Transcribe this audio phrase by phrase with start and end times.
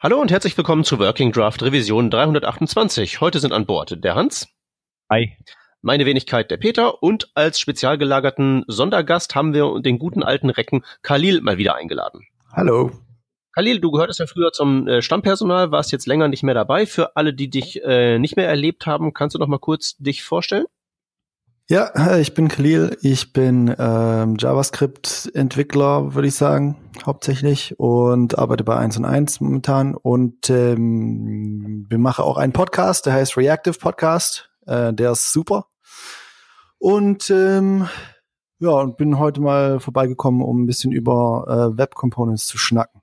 [0.00, 3.20] Hallo und herzlich willkommen zu Working Draft Revision 328.
[3.20, 4.46] Heute sind an Bord der Hans.
[5.10, 5.36] Hi.
[5.82, 10.84] Meine Wenigkeit der Peter und als spezial gelagerten Sondergast haben wir den guten alten Recken
[11.02, 12.28] Khalil mal wieder eingeladen.
[12.52, 12.92] Hallo.
[13.52, 16.86] Khalil, du gehörtest ja früher zum äh, Stammpersonal, warst jetzt länger nicht mehr dabei.
[16.86, 20.22] Für alle, die dich äh, nicht mehr erlebt haben, kannst du noch mal kurz dich
[20.22, 20.66] vorstellen?
[21.70, 22.96] Ja, ich bin Khalil.
[23.02, 29.94] Ich bin ähm, JavaScript-Entwickler, würde ich sagen, hauptsächlich und arbeite bei 1 und 1 momentan
[29.94, 34.50] und ähm, wir machen auch einen Podcast, der heißt Reactive Podcast.
[34.64, 35.66] Äh, der ist super.
[36.78, 37.86] Und ähm,
[38.60, 43.02] ja, und bin heute mal vorbeigekommen, um ein bisschen über äh, Web Components zu schnacken.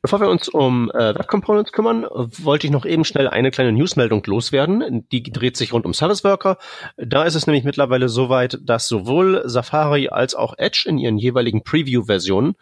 [0.00, 3.72] Bevor wir uns um äh, Web Components kümmern, wollte ich noch eben schnell eine kleine
[3.72, 5.08] Newsmeldung loswerden.
[5.10, 6.58] Die dreht sich rund um Service Worker.
[6.96, 11.64] Da ist es nämlich mittlerweile soweit, dass sowohl Safari als auch Edge in ihren jeweiligen
[11.64, 12.54] Preview-Versionen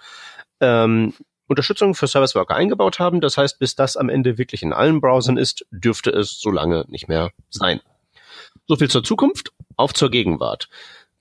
[0.60, 1.12] ähm,
[1.46, 3.20] Unterstützung für Service Worker eingebaut haben.
[3.20, 6.84] Das heißt, bis das am Ende wirklich in allen Browsern ist, dürfte es so lange
[6.88, 7.80] nicht mehr sein.
[8.66, 9.52] So viel zur Zukunft.
[9.76, 10.68] Auf zur Gegenwart.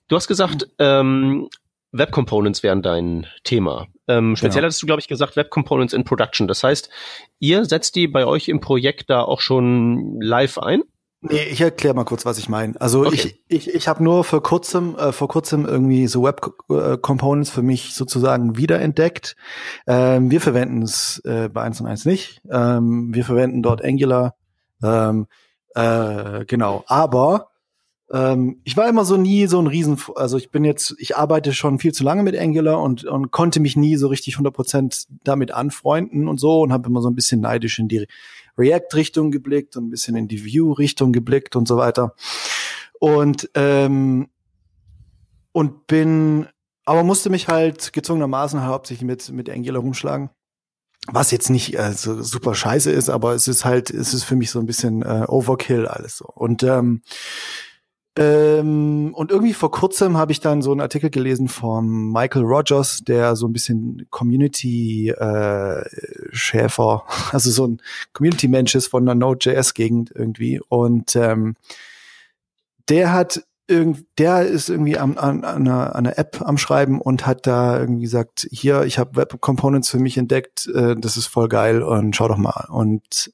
[0.08, 1.48] Du hast gesagt, ähm,
[1.92, 3.86] Web Components wären dein Thema.
[4.08, 4.66] Ähm, speziell genau.
[4.66, 6.48] hattest du, glaube ich, gesagt, Web Components in Production.
[6.48, 6.90] Das heißt,
[7.38, 10.82] ihr setzt die bei euch im Projekt da auch schon live ein?
[11.22, 12.80] Nee, ich erkläre mal kurz, was ich meine.
[12.80, 13.34] Also okay.
[13.48, 17.50] ich, ich, ich habe nur vor kurzem, äh, vor kurzem irgendwie so Web äh, Components
[17.50, 19.34] für mich sozusagen wiederentdeckt.
[19.86, 22.42] Ähm, wir verwenden es äh, bei 1 und 1 nicht.
[22.50, 24.34] Ähm, wir verwenden dort Angular.
[24.82, 25.26] Ähm,
[25.74, 26.84] äh, genau.
[26.86, 27.48] Aber
[28.12, 31.52] ähm, ich war immer so nie so ein Riesen, also ich bin jetzt, ich arbeite
[31.52, 35.52] schon viel zu lange mit Angular und, und konnte mich nie so richtig 100% damit
[35.52, 38.06] anfreunden und so und habe immer so ein bisschen neidisch in die
[38.56, 42.14] React-Richtung geblickt und ein bisschen in die View-Richtung geblickt und so weiter.
[43.00, 44.28] Und, ähm,
[45.52, 46.46] und bin,
[46.84, 50.30] aber musste mich halt gezwungenermaßen hauptsächlich mit, mit Angular rumschlagen.
[51.08, 54.34] Was jetzt nicht äh, so super scheiße ist, aber es ist halt, es ist für
[54.34, 56.26] mich so ein bisschen äh, Overkill alles so.
[56.26, 57.02] Und ähm,
[58.18, 63.04] ähm, und irgendwie vor kurzem habe ich dann so einen Artikel gelesen von Michael Rogers,
[63.04, 67.82] der so ein bisschen Community-Schäfer, äh, also so ein
[68.14, 70.62] Community-Mensch ist von der Node.js-Gegend irgendwie.
[70.66, 71.56] Und ähm,
[72.88, 77.02] der hat irgend, der ist irgendwie an, an, an, einer, an einer App am Schreiben
[77.02, 81.18] und hat da irgendwie gesagt, hier, ich habe Web Components für mich entdeckt, äh, das
[81.18, 82.66] ist voll geil und schau doch mal.
[82.70, 83.30] Und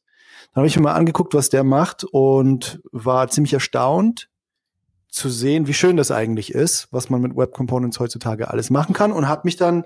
[0.54, 4.28] dann habe ich mir mal angeguckt, was der macht und war ziemlich erstaunt,
[5.12, 8.94] zu sehen, wie schön das eigentlich ist, was man mit Web Components heutzutage alles machen
[8.94, 9.84] kann und habe mich dann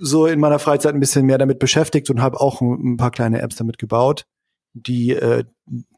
[0.00, 3.40] so in meiner Freizeit ein bisschen mehr damit beschäftigt und habe auch ein paar kleine
[3.40, 4.26] Apps damit gebaut,
[4.74, 5.44] die äh,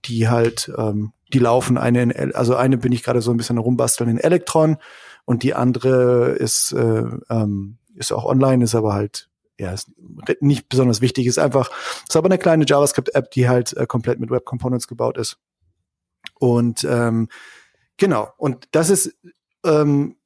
[0.04, 3.56] die halt ähm, die laufen eine in, also eine bin ich gerade so ein bisschen
[3.56, 4.76] rumbasteln in Electron
[5.24, 9.90] und die andere ist äh, ähm, ist auch online, ist aber halt ja ist
[10.40, 11.70] nicht besonders wichtig, ist einfach
[12.06, 15.38] ist aber eine kleine JavaScript App, die halt äh, komplett mit Web Components gebaut ist.
[16.38, 17.28] Und ähm,
[18.00, 18.32] Genau.
[18.38, 19.14] Und das ist
[19.64, 20.16] ähm,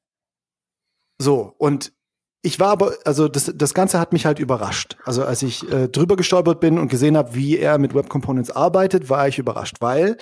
[1.19, 1.53] so.
[1.57, 1.93] Und
[2.41, 4.97] ich war aber, also das, das Ganze hat mich halt überrascht.
[5.03, 8.49] Also als ich äh, drüber gestolpert bin und gesehen habe, wie er mit Web Components
[8.49, 10.17] arbeitet, war ich überrascht, weil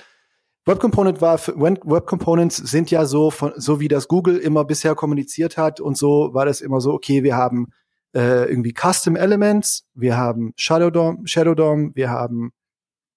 [0.66, 4.96] Web Component war, Web Components sind ja so von, so wie das Google immer bisher
[4.96, 7.68] kommuniziert hat und so war das immer so, okay, wir haben
[8.16, 12.52] äh, irgendwie Custom Elements, wir haben Shadow DOM, Shadow DOM, wir haben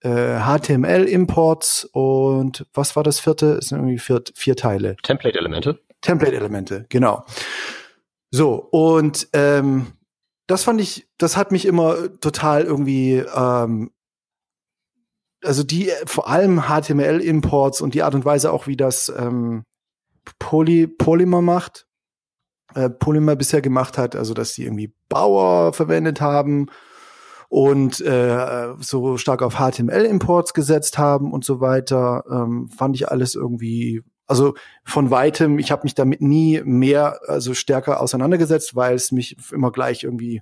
[0.01, 3.53] äh, HTML-Imports und was war das vierte?
[3.53, 4.95] Es sind irgendwie vier, vier Teile.
[5.03, 5.79] Template-Elemente.
[6.01, 7.25] Template-Elemente, genau.
[8.29, 9.93] So, und ähm,
[10.47, 13.91] das fand ich, das hat mich immer total irgendwie, ähm,
[15.43, 19.63] also die, vor allem HTML-Imports und die Art und Weise auch, wie das ähm,
[20.39, 21.87] Poly, Polymer macht,
[22.75, 26.67] äh, Polymer bisher gemacht hat, also dass sie irgendwie Bauer verwendet haben
[27.49, 33.35] und äh, so stark auf HTML-Imports gesetzt haben und so weiter, ähm, fand ich alles
[33.35, 39.11] irgendwie, also von weitem, ich habe mich damit nie mehr, also stärker auseinandergesetzt, weil es
[39.11, 40.41] mich immer gleich irgendwie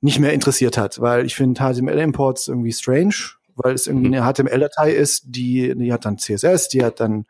[0.00, 3.14] nicht mehr interessiert hat, weil ich finde HTML-Imports irgendwie strange,
[3.56, 4.14] weil es irgendwie mhm.
[4.14, 7.24] eine HTML-Datei ist, die, die hat dann CSS, die hat dann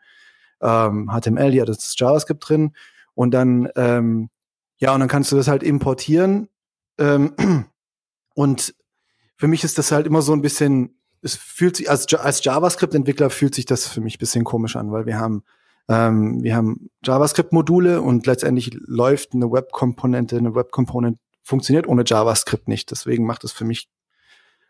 [0.61, 2.73] ähm, HTML, die hat das JavaScript drin
[3.13, 4.29] und dann ähm,
[4.77, 6.49] ja und dann kannst du das halt importieren
[6.97, 7.33] ähm,
[8.33, 8.75] und
[9.37, 13.29] für mich ist das halt immer so ein bisschen, es fühlt sich, als, als JavaScript-Entwickler
[13.29, 15.43] fühlt sich das für mich ein bisschen komisch an, weil wir haben,
[15.89, 22.91] ähm, wir haben JavaScript-Module und letztendlich läuft eine Web-Komponente, eine Web-Component funktioniert ohne JavaScript nicht.
[22.91, 23.87] Deswegen macht es für mich,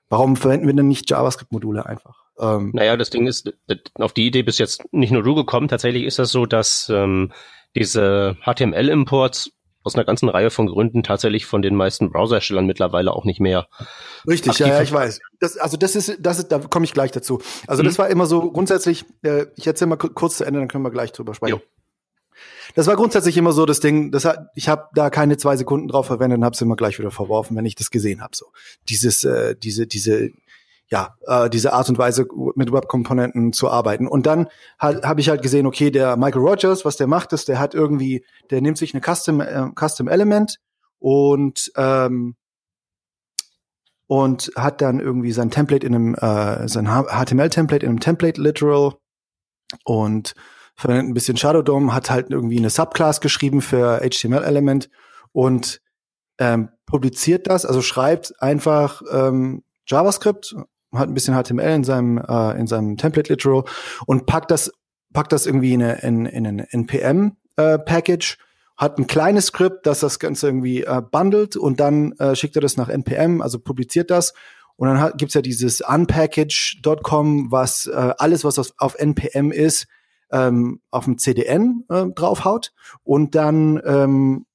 [0.09, 2.25] warum verwenden wir denn nicht JavaScript-Module einfach?
[2.38, 3.53] Ähm, naja, das Ding ist,
[3.95, 5.69] auf die Idee bist jetzt nicht nur du gekommen.
[5.69, 7.31] Tatsächlich ist das so, dass ähm,
[7.75, 9.51] diese HTML-Imports
[9.85, 13.67] aus einer ganzen Reihe von Gründen tatsächlich von den meisten Browserherstellern mittlerweile auch nicht mehr.
[14.27, 15.21] Richtig, ja, ja, ich weiß.
[15.39, 17.39] Das, also das ist, das ist, da komme ich gleich dazu.
[17.67, 17.87] Also mhm.
[17.87, 20.91] das war immer so grundsätzlich, äh, ich erzähle mal kurz zu Ende, dann können wir
[20.91, 21.59] gleich drüber sprechen.
[21.59, 21.61] Jo.
[22.73, 25.87] Das war grundsätzlich immer so das Ding, das hat, ich habe da keine zwei Sekunden
[25.87, 28.35] drauf verwendet und habe es immer gleich wieder verworfen, wenn ich das gesehen habe.
[28.35, 28.47] So
[28.89, 30.31] dieses, äh, diese, diese
[30.89, 34.07] ja, äh, diese Art und Weise mit Web-Komponenten zu arbeiten.
[34.07, 34.47] Und dann
[34.79, 38.23] habe ich halt gesehen, okay, der Michael Rogers, was der macht, ist, der hat irgendwie,
[38.51, 40.59] der nimmt sich eine Custom, äh, Custom Element
[40.99, 42.35] und ähm,
[44.07, 48.93] und hat dann irgendwie sein Template in einem äh, sein HTML-Template in einem Template Literal
[49.83, 50.35] und
[50.75, 54.89] verwendet ein bisschen Shadow DOM, hat halt irgendwie eine Subclass geschrieben für HTML-Element
[55.31, 55.81] und
[56.37, 60.55] ähm, publiziert das, also schreibt einfach ähm, JavaScript
[61.00, 63.63] hat ein bisschen HTML in seinem äh, in seinem Template Literal
[64.06, 64.71] und packt das
[65.13, 68.38] packt das irgendwie in, eine, in, in ein NPM äh, Package
[68.77, 72.62] hat ein kleines Skript, das das Ganze irgendwie äh, bundelt und dann äh, schickt er
[72.62, 74.33] das nach NPM, also publiziert das.
[74.75, 79.88] Und dann hat, gibt's ja dieses unpackage.com, was äh, alles, was auf, auf NPM ist,
[80.31, 82.74] ähm, auf dem CDN äh, draufhaut.
[83.03, 84.45] Und dann ähm,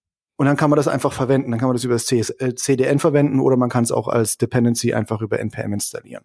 [0.40, 1.50] und dann kann man das einfach verwenden.
[1.50, 4.38] Dann kann man das über das CDN äh, verwenden oder man kann es auch als
[4.38, 6.24] Dependency einfach über NPM installieren.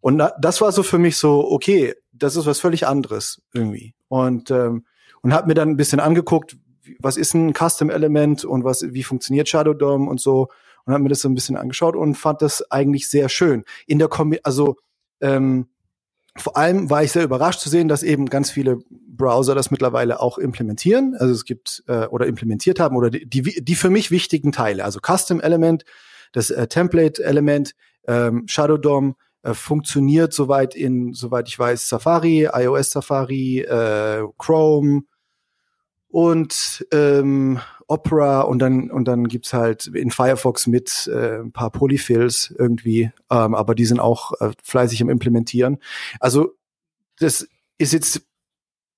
[0.00, 3.94] Und das war so für mich so, okay, das ist was völlig anderes irgendwie.
[4.08, 4.86] Und, ähm,
[5.20, 6.56] und habe mir dann ein bisschen angeguckt,
[6.98, 10.48] was ist ein Custom-Element und was, wie funktioniert Shadow DOM und so.
[10.86, 13.64] Und habe mir das so ein bisschen angeschaut und fand das eigentlich sehr schön.
[13.86, 14.76] In der Kombi also
[15.20, 15.66] ähm,
[16.36, 20.20] vor allem war ich sehr überrascht zu sehen, dass eben ganz viele Browser das mittlerweile
[20.20, 21.14] auch implementieren.
[21.18, 24.84] Also es gibt äh, oder implementiert haben oder die, die, die für mich wichtigen Teile,
[24.84, 25.84] also Custom Element,
[26.32, 27.74] das äh, Template Element,
[28.08, 35.02] ähm, Shadow DOM äh, funktioniert soweit in, soweit ich weiß, Safari, iOS Safari, äh, Chrome
[36.08, 37.60] und ähm,
[37.92, 43.12] Opera und dann und dann gibt's halt in Firefox mit äh, ein paar Polyfills irgendwie,
[43.30, 45.78] ähm, aber die sind auch äh, fleißig im Implementieren.
[46.20, 46.54] Also
[47.18, 47.46] das
[47.78, 48.22] ist jetzt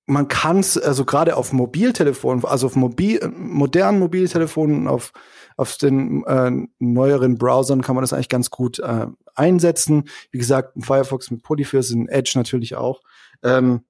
[0.06, 5.12] man kann es also gerade auf Mobiltelefonen, also auf mobil, modernen Mobiltelefonen, auf
[5.56, 10.08] auf den äh, neueren Browsern kann man das eigentlich ganz gut äh, einsetzen.
[10.30, 13.02] Wie gesagt, Firefox mit Polyfills, in Edge natürlich auch.
[13.42, 13.82] Ähm,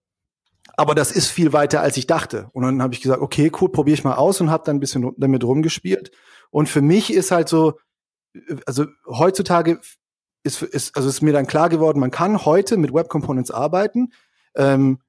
[0.76, 2.48] aber das ist viel weiter, als ich dachte.
[2.52, 4.80] Und dann habe ich gesagt, okay, cool, probiere ich mal aus und habe dann ein
[4.80, 6.10] bisschen damit rumgespielt.
[6.50, 7.78] Und für mich ist halt so,
[8.66, 9.80] also heutzutage
[10.42, 14.12] ist, ist also ist mir dann klar geworden, man kann heute mit Web Components arbeiten.
[14.54, 15.00] Ähm,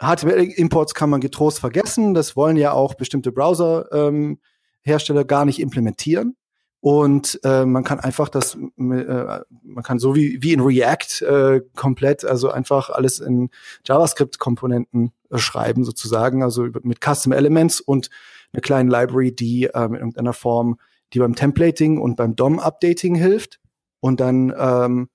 [0.00, 2.14] HTML-Imports kann man getrost vergessen.
[2.14, 6.36] Das wollen ja auch bestimmte Browser-Hersteller ähm, gar nicht implementieren.
[6.80, 11.60] Und äh, man kann einfach das, äh, man kann so wie, wie in React äh,
[11.74, 13.50] komplett, also einfach alles in
[13.84, 18.10] JavaScript-Komponenten äh, schreiben sozusagen, also mit Custom Elements und
[18.52, 20.78] eine kleine Library, die äh, in irgendeiner Form,
[21.12, 23.58] die beim Templating und beim DOM-Updating hilft.
[24.00, 25.08] Und dann ähm,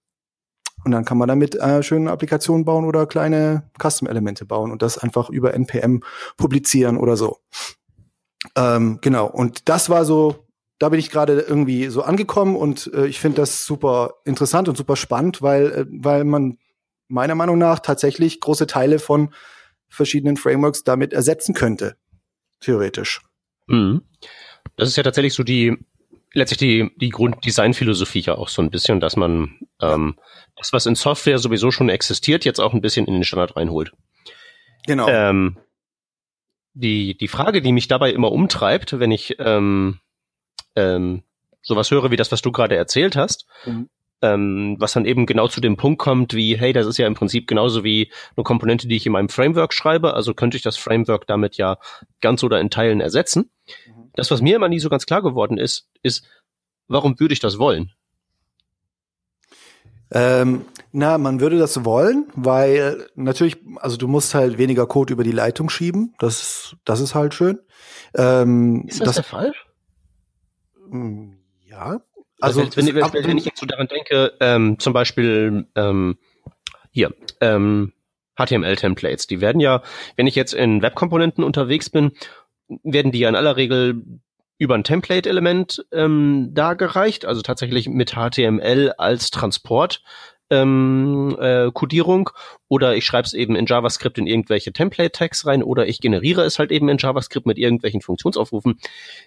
[0.84, 4.98] und dann kann man damit äh, schöne Applikationen bauen oder kleine Custom-Elemente bauen und das
[4.98, 6.02] einfach über NPM
[6.38, 7.38] publizieren oder so.
[8.56, 9.28] Ähm, genau.
[9.28, 10.48] Und das war so
[10.82, 14.76] da bin ich gerade irgendwie so angekommen und äh, ich finde das super interessant und
[14.76, 16.58] super spannend, weil, äh, weil man
[17.08, 19.32] meiner Meinung nach tatsächlich große Teile von
[19.90, 21.98] verschiedenen Frameworks damit ersetzen könnte.
[22.62, 23.22] Theoretisch.
[23.68, 24.02] Mhm.
[24.76, 25.78] Das ist ja tatsächlich so die,
[26.34, 30.18] letztlich die, die Grunddesignphilosophie ja auch so ein bisschen, dass man ähm,
[30.56, 33.92] das, was in Software sowieso schon existiert, jetzt auch ein bisschen in den Standard reinholt.
[34.88, 35.08] Genau.
[35.08, 35.60] Ähm,
[36.74, 40.00] die, die Frage, die mich dabei immer umtreibt, wenn ich ähm,
[40.76, 41.24] ähm,
[41.62, 43.90] sowas höre wie das, was du gerade erzählt hast, mhm.
[44.22, 47.14] ähm, was dann eben genau zu dem Punkt kommt, wie, hey, das ist ja im
[47.14, 50.78] Prinzip genauso wie eine Komponente, die ich in meinem Framework schreibe, also könnte ich das
[50.78, 51.78] Framework damit ja
[52.22, 53.52] ganz oder in Teilen ersetzen.
[53.88, 54.12] Mhm.
[54.16, 56.26] Das, was mir immer nie so ganz klar geworden ist, ist,
[56.88, 57.92] warum würde ich das wollen?
[60.14, 65.24] Ähm, na, man würde das wollen, weil natürlich, also du musst halt weniger Code über
[65.24, 66.14] die Leitung schieben.
[66.20, 67.60] Das, das ist halt schön.
[68.14, 69.54] Ähm, ist das, das der Fall?
[70.92, 72.02] Hm, ja.
[72.40, 76.18] Also, also wenn, wenn, wenn, ich jetzt so daran denke, ähm, zum Beispiel ähm,
[76.92, 77.94] hier, ähm,
[78.38, 79.82] HTML-Templates, die werden ja,
[80.16, 82.12] wenn ich jetzt in Webkomponenten unterwegs bin,
[82.84, 84.04] werden die ja in aller Regel
[84.58, 90.04] über ein Template-Element ähm, dargereicht, also tatsächlich mit HTML als Transport
[90.52, 92.30] ähm, äh, Codierung
[92.68, 96.60] oder ich schreibe es eben in JavaScript in irgendwelche Template-Tags rein oder ich generiere es
[96.60, 98.78] halt eben in JavaScript mit irgendwelchen Funktionsaufrufen.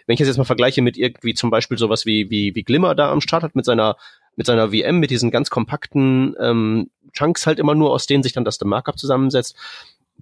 [0.07, 2.95] Wenn ich das jetzt mal vergleiche mit irgendwie zum Beispiel sowas wie, wie, wie Glimmer
[2.95, 3.97] da am Start hat mit seiner
[4.37, 8.33] mit seiner VM, mit diesen ganz kompakten ähm, Chunks halt immer nur, aus denen sich
[8.33, 9.57] dann das Markup zusammensetzt,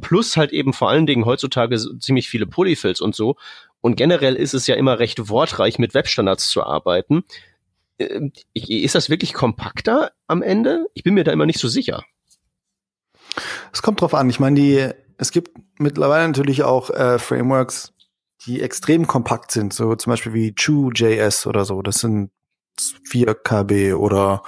[0.01, 3.37] plus halt eben vor allen Dingen heutzutage ziemlich viele Polyfills und so.
[3.81, 7.25] Und generell ist es ja immer recht wortreich, mit Webstandards zu arbeiten.
[7.99, 10.87] Äh, ist das wirklich kompakter am Ende?
[10.95, 12.05] Ich bin mir da immer nicht so sicher.
[13.73, 14.29] Es kommt drauf an.
[14.29, 17.93] Ich meine, die, es gibt mittlerweile natürlich auch äh, Frameworks,
[18.47, 21.81] die extrem kompakt sind, so zum Beispiel wie Chew.js oder so.
[21.83, 22.31] Das sind
[23.05, 24.43] 4 KB oder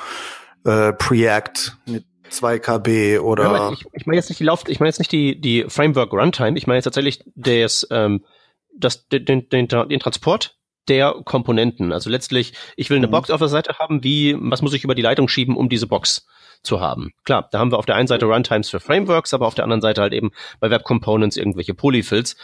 [0.65, 3.45] äh, Preact mit 2 KB oder.
[3.45, 6.13] Ja, ich, ich meine jetzt nicht die Lauf, ich meine jetzt nicht die die Framework
[6.13, 6.59] Runtime.
[6.59, 8.25] Ich meine jetzt tatsächlich das ähm,
[8.77, 11.93] das den, den, den Transport der Komponenten.
[11.93, 13.13] Also letztlich, ich will eine mhm.
[13.13, 15.87] Box auf der Seite haben, wie, was muss ich über die Leitung schieben, um diese
[15.87, 16.27] Box
[16.63, 17.13] zu haben?
[17.25, 19.83] Klar, da haben wir auf der einen Seite Runtimes für Frameworks, aber auf der anderen
[19.83, 22.37] Seite halt eben bei Web Components irgendwelche Polyfills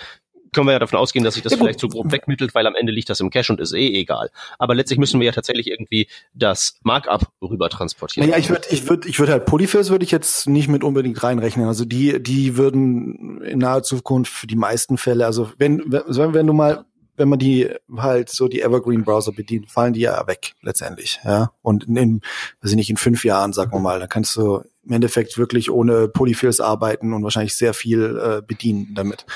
[0.53, 2.75] können wir ja davon ausgehen, dass sich das ja, vielleicht so grob wegmittelt, weil am
[2.75, 4.31] Ende liegt das im Cache und ist eh egal.
[4.59, 8.29] Aber letztlich müssen wir ja tatsächlich irgendwie das Markup rüber transportieren.
[8.29, 11.23] Naja, ich würde, ich würde, ich würde halt Polyfills würde ich jetzt nicht mit unbedingt
[11.23, 11.67] reinrechnen.
[11.67, 16.47] Also die, die würden in naher Zukunft für die meisten Fälle, also wenn, wenn, wenn
[16.47, 16.85] du mal
[17.21, 21.53] wenn man die halt so die Evergreen Browser bedient, fallen die ja weg letztendlich, ja.
[21.63, 22.21] Und in, in
[22.63, 25.71] weiß ich nicht, in fünf Jahren, sagen wir mal, da kannst du im Endeffekt wirklich
[25.71, 29.27] ohne Polyfills arbeiten und wahrscheinlich sehr viel äh, bedienen damit.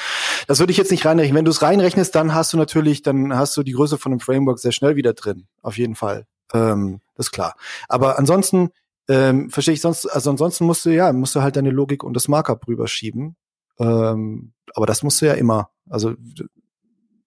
[0.46, 1.36] Das würde ich jetzt nicht reinrechnen.
[1.36, 4.20] Wenn du es reinrechnest, dann hast du natürlich, dann hast du die Größe von einem
[4.20, 5.46] Framework sehr schnell wieder drin.
[5.60, 6.26] Auf jeden Fall.
[6.54, 7.54] Ähm, das ist klar.
[7.88, 8.70] Aber ansonsten,
[9.08, 12.14] ähm, verstehe ich sonst, also ansonsten musst du ja, musst du halt deine Logik und
[12.14, 13.36] das Markup rüberschieben.
[13.78, 15.68] Ähm, aber das musst du ja immer.
[15.90, 16.14] Also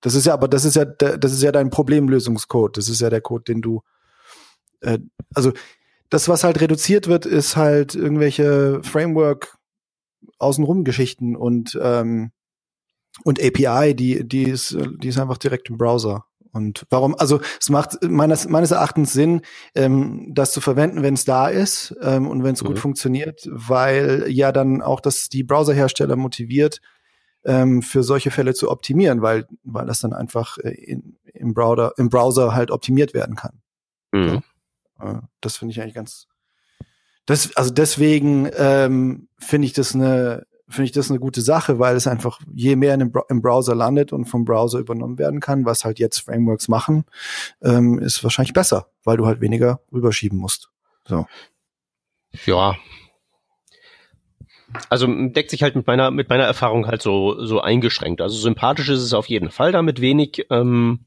[0.02, 2.78] das ist ja, aber das ist ja, das ist ja dein Problemlösungscode.
[2.78, 3.82] Das ist ja der Code, den du,
[4.82, 5.00] äh,
[5.34, 5.52] also
[6.10, 9.58] das, was halt reduziert wird, ist halt irgendwelche Framework
[10.40, 12.32] außenrum Geschichten und ähm,
[13.24, 16.26] und API, die die ist die ist einfach direkt im Browser.
[16.54, 17.16] Und warum?
[17.16, 19.42] Also es macht meines meines Erachtens Sinn,
[19.76, 22.68] ähm, das zu verwenden, wenn es da ist ähm, und wenn es mhm.
[22.68, 26.80] gut funktioniert, weil ja dann auch das die Browserhersteller motiviert,
[27.48, 31.94] ähm, für solche Fälle zu optimieren, weil, weil das dann einfach äh, in, im, Browser,
[31.98, 33.62] im Browser halt optimiert werden kann.
[34.12, 34.44] Mhm.
[35.00, 35.06] So.
[35.06, 36.28] Äh, das finde ich eigentlich ganz.
[37.26, 41.96] Das, also deswegen ähm, finde ich das eine finde ich das eine gute Sache, weil
[41.96, 45.64] es einfach je mehr in dem, im Browser landet und vom Browser übernommen werden kann,
[45.64, 47.06] was halt jetzt Frameworks machen,
[47.62, 50.70] ähm, ist wahrscheinlich besser, weil du halt weniger rüberschieben musst.
[51.06, 51.26] So.
[52.46, 52.76] Ja,
[54.90, 58.22] also deckt sich halt mit meiner mit meiner Erfahrung halt so so eingeschränkt.
[58.22, 61.06] Also sympathisch ist es auf jeden Fall damit wenig ähm,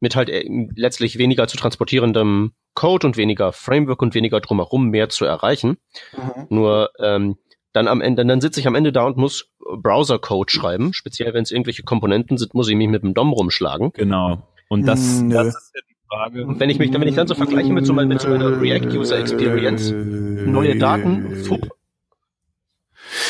[0.00, 0.44] mit halt äh,
[0.74, 5.76] letztlich weniger zu transportierendem Code und weniger Framework und weniger drumherum mehr zu erreichen.
[6.16, 6.46] Mhm.
[6.48, 7.36] Nur ähm,
[7.72, 10.92] dann am Ende, dann sitze ich am Ende da und muss Browser-Code schreiben.
[10.92, 13.92] Speziell wenn es irgendwelche Komponenten sind, muss ich mich mit dem DOM rumschlagen.
[13.92, 14.42] Genau.
[14.68, 15.34] Und das, Nö.
[15.34, 16.46] das ist ja die Frage.
[16.46, 18.98] Und wenn ich mich, wenn ich dann so vergleiche mit so, mit so einer React
[18.98, 21.70] User Experience, neue Daten, fupp,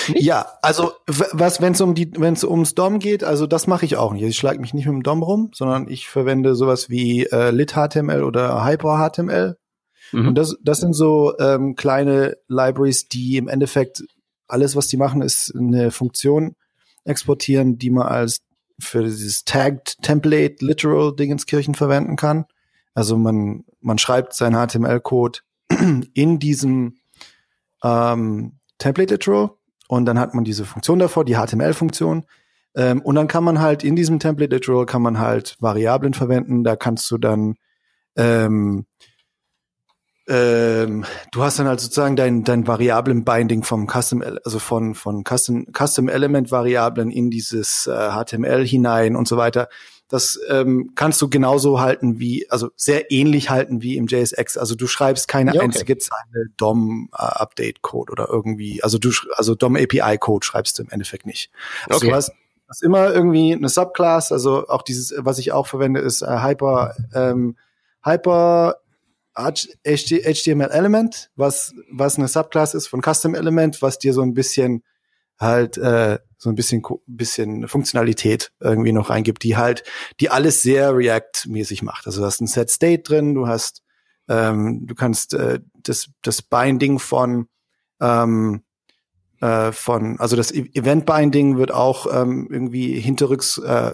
[0.08, 0.22] nicht?
[0.22, 3.84] Ja, also was, wenn es um die, wenn es ums DOM geht, also das mache
[3.84, 4.22] ich auch nicht.
[4.22, 8.22] Ich schlage mich nicht mit dem DOM rum, sondern ich verwende sowas wie äh, lit-HTML
[8.22, 9.56] oder Hyper-HTML.
[10.12, 10.28] Mhm.
[10.28, 14.02] Und das, das sind so ähm, kleine Libraries, die im Endeffekt
[14.48, 16.56] alles, was die machen, ist eine Funktion
[17.04, 18.40] exportieren, die man als
[18.78, 22.46] für dieses Tagged Template Literal Dingenskirchen verwenden kann.
[22.94, 25.40] Also man, man schreibt seinen HTML-Code
[26.14, 26.96] in diesem
[27.82, 29.50] ähm, Template Literal
[29.90, 32.24] und dann hat man diese Funktion davor, die HTML-Funktion.
[32.76, 36.62] Ähm, und dann kann man halt in diesem Template Literal kann man halt Variablen verwenden.
[36.62, 37.56] Da kannst du dann
[38.14, 38.86] ähm,
[40.28, 45.66] ähm, du hast dann halt sozusagen dein, dein Variablen-Binding vom Custom, also von, von Custom,
[45.76, 49.68] Custom Element Variablen in dieses äh, HTML hinein und so weiter.
[50.10, 54.58] Das ähm, kannst du genauso halten wie, also sehr ähnlich halten wie im JSX.
[54.58, 55.66] Also du schreibst keine ja, okay.
[55.66, 61.52] einzige Zeile DOM-Update-Code oder irgendwie, also du, also DOM-API-Code schreibst du im Endeffekt nicht.
[61.88, 62.08] Also okay.
[62.08, 62.32] du hast,
[62.68, 66.96] hast immer irgendwie eine Subclass, also auch dieses, was ich auch verwende, ist äh, Hyper,
[67.14, 67.56] ähm,
[68.04, 68.80] Hyper
[69.34, 74.82] HTML Element, was, was eine Subclass ist von Custom Element, was dir so ein bisschen
[75.40, 79.82] halt äh, so ein bisschen bisschen Funktionalität irgendwie noch reingibt, die halt
[80.20, 82.06] die alles sehr React-mäßig macht.
[82.06, 83.82] Also du hast ein Set State drin, du hast
[84.28, 87.48] ähm, du kannst äh, das das Binding von
[88.00, 88.62] ähm,
[89.40, 93.92] äh, von also das e-, Event Binding wird auch ähm, irgendwie hinterrücks äh,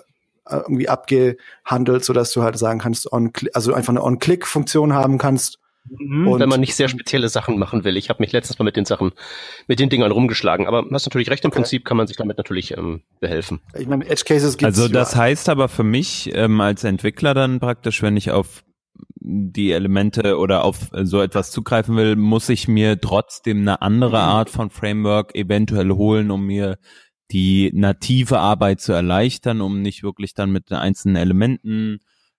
[0.48, 5.58] irgendwie abgehandelt, so dass du halt sagen kannst, on also einfach eine On-Click-Funktion haben kannst
[5.88, 7.96] Mhm, und wenn man nicht sehr spezielle Sachen machen will.
[7.96, 9.12] Ich habe mich letztens mal mit den Sachen,
[9.66, 10.66] mit den Dingern rumgeschlagen.
[10.66, 11.60] Aber du hast natürlich recht, im okay.
[11.60, 13.60] Prinzip kann man sich damit natürlich ähm, behelfen.
[13.78, 15.28] Ich meine, Edge Cases gibt's Also das überall.
[15.30, 18.64] heißt aber für mich ähm, als Entwickler dann praktisch, wenn ich auf
[19.28, 24.28] die Elemente oder auf so etwas zugreifen will, muss ich mir trotzdem eine andere mhm.
[24.28, 26.78] Art von Framework eventuell holen, um mir
[27.32, 31.98] die native Arbeit zu erleichtern, um nicht wirklich dann mit den einzelnen Elementen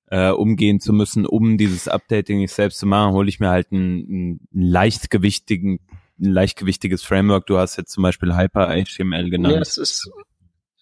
[0.10, 3.72] äh, umgehen zu müssen, um dieses Updating nicht selbst zu machen, hole ich mir halt
[3.72, 3.98] ein,
[4.32, 5.80] ein leichtgewichtigen,
[6.20, 7.46] ein leichtgewichtiges Framework.
[7.46, 9.54] Du hast jetzt zum Beispiel Hyper HTML genannt.
[9.54, 10.10] Ja, das ist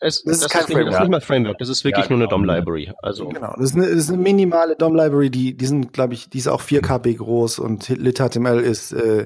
[0.02, 0.92] es, das, das, ist kein ist Framework.
[0.92, 2.38] Das ist nicht mal Framework, das ist wirklich ja, nur eine genau.
[2.38, 2.92] DOM-Library.
[3.02, 3.30] Also.
[3.30, 6.38] Genau, das ist eine, das ist eine minimale DOM-Library, die, die sind, glaube ich, die
[6.38, 9.26] ist auch 4 KB groß und LitHTML ist äh,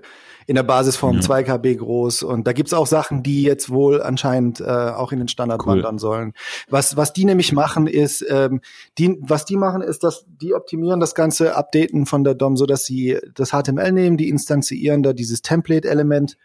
[0.49, 1.21] in der Basisform mhm.
[1.21, 5.19] 2 KB groß und da gibt's auch Sachen, die jetzt wohl anscheinend äh, auch in
[5.19, 5.73] den Standard cool.
[5.73, 6.33] wandern sollen.
[6.67, 8.59] Was, was die nämlich machen ist, ähm,
[8.97, 12.65] die, was die machen ist, dass die optimieren das ganze Updaten von der DOM, so
[12.65, 16.35] dass sie das HTML nehmen, die instanzieren da dieses Template-Element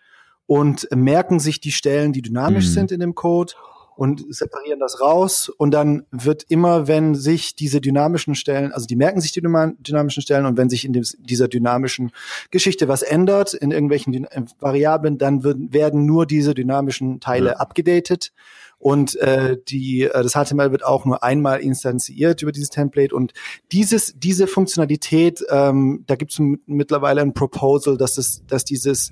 [0.45, 2.73] und merken sich die Stellen, die dynamisch mhm.
[2.73, 3.55] sind in dem Code
[3.97, 5.49] und separieren das raus.
[5.49, 10.23] Und dann wird immer, wenn sich diese dynamischen Stellen, also die merken sich die dynamischen
[10.23, 12.13] Stellen und wenn sich in dieser dynamischen
[12.51, 17.57] Geschichte was ändert, in irgendwelchen äh, Variablen, dann wird, werden nur diese dynamischen Teile ja.
[17.57, 18.33] abgedatet.
[18.79, 23.15] Und äh, die, äh, das HTML wird auch nur einmal instanziert über dieses Template.
[23.15, 23.33] Und
[23.73, 29.11] dieses, diese Funktionalität, ähm, da gibt es mittlerweile ein Proposal, dass es, dass dieses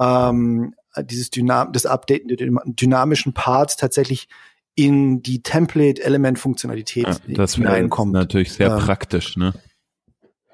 [0.00, 2.36] ähm, dieses Dynam das Updaten der
[2.66, 4.28] dynamischen Parts tatsächlich
[4.74, 8.14] in die Template-Element-Funktionalität ja, das hineinkommt.
[8.14, 9.54] Das natürlich sehr ähm, praktisch, ne?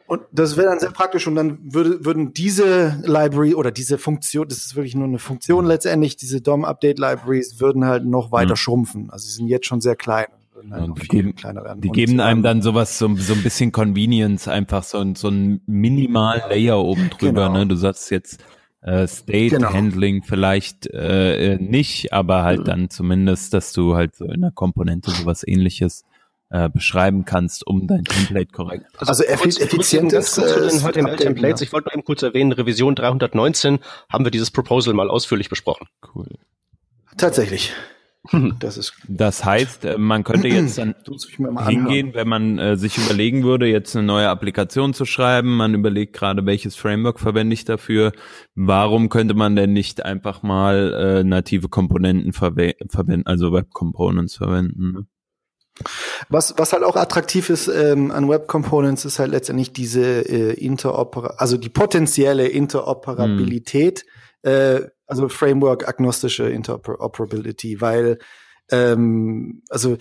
[0.06, 4.46] Und das wäre dann sehr praktisch und dann würde, würden diese Library oder diese Funktion,
[4.46, 8.56] das ist wirklich nur eine Funktion letztendlich, diese DOM-Update-Libraries würden halt noch weiter mhm.
[8.56, 9.10] schrumpfen.
[9.10, 10.26] Also sie sind jetzt schon sehr klein.
[10.70, 11.34] Halt die geben,
[11.78, 16.42] die geben einem dann sowas, so, so ein bisschen Convenience, einfach so, so ein minimal
[16.48, 17.58] Layer oben drüber, genau.
[17.58, 17.66] ne?
[17.66, 18.44] Du sagst jetzt,
[18.82, 19.72] äh, State genau.
[19.72, 25.10] Handling vielleicht äh, nicht, aber halt dann zumindest, dass du halt so in der Komponente
[25.10, 26.04] sowas ähnliches
[26.50, 28.86] äh, beschreiben kannst, um dein Template korrekt.
[28.98, 31.62] Also, also kurz, effizient ist äh, den HTML-Templates.
[31.62, 33.78] Ich wollte eben kurz erwähnen, Revision 319
[34.10, 35.86] haben wir dieses Proposal mal ausführlich besprochen.
[36.14, 36.28] Cool.
[37.16, 37.72] Tatsächlich.
[38.60, 38.94] Das ist.
[39.08, 40.94] Das heißt, äh, man könnte jetzt dann
[41.68, 45.56] hingehen, wenn man äh, sich überlegen würde, jetzt eine neue Applikation zu schreiben.
[45.56, 48.12] Man überlegt gerade, welches Framework verwende ich dafür.
[48.54, 54.92] Warum könnte man denn nicht einfach mal äh, native Komponenten verwenden, also Web Components verwenden?
[54.92, 55.06] Ne?
[56.28, 60.52] Was, was halt auch attraktiv ist ähm, an Web Components, ist halt letztendlich diese äh,
[60.52, 64.04] Interopera, also die potenzielle Interoperabilität.
[64.44, 64.52] Hm.
[64.52, 64.80] Äh,
[65.12, 68.18] also Framework-agnostische Interoperability, weil
[68.70, 69.98] ähm, also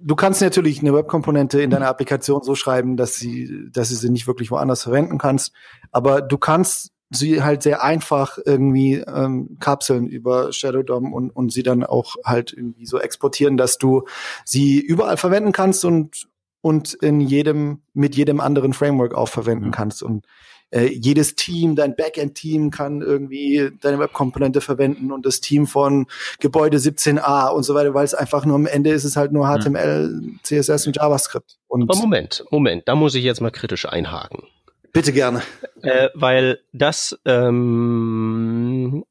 [0.00, 4.08] du kannst natürlich eine Webkomponente in deiner Applikation so schreiben, dass sie, dass du sie
[4.08, 5.52] nicht wirklich woanders verwenden kannst,
[5.92, 11.52] aber du kannst sie halt sehr einfach irgendwie ähm, kapseln über Shadow DOM und, und
[11.52, 14.04] sie dann auch halt irgendwie so exportieren, dass du
[14.46, 16.26] sie überall verwenden kannst und
[16.62, 19.72] und in jedem mit jedem anderen Framework auch verwenden mhm.
[19.72, 20.24] kannst und
[20.70, 26.06] äh, jedes Team, dein Backend-Team kann irgendwie deine Webkomponente verwenden und das Team von
[26.40, 29.46] Gebäude 17a und so weiter, weil es einfach nur am Ende ist es halt nur
[29.46, 31.56] HTML, CSS und JavaScript.
[31.68, 34.44] Und Aber Moment, Moment, da muss ich jetzt mal kritisch einhaken.
[34.92, 35.42] Bitte gerne.
[35.82, 39.04] Äh, weil das ähm,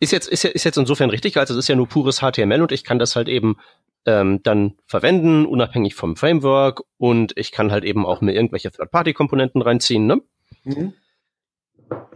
[0.00, 2.72] ist jetzt, ist, ist jetzt insofern richtig, also es ist ja nur pures HTML und
[2.72, 3.58] ich kann das halt eben
[4.06, 9.62] ähm, dann verwenden, unabhängig vom Framework und ich kann halt eben auch mir irgendwelche Third-Party-Komponenten
[9.62, 10.06] reinziehen.
[10.06, 10.22] Ne?
[10.64, 10.94] Mhm.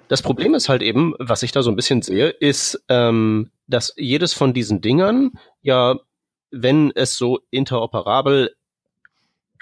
[0.08, 3.94] Das Problem ist halt eben, was ich da so ein bisschen sehe, ist, ähm, dass
[3.96, 5.98] jedes von diesen Dingern ja,
[6.50, 8.54] wenn es so interoperabel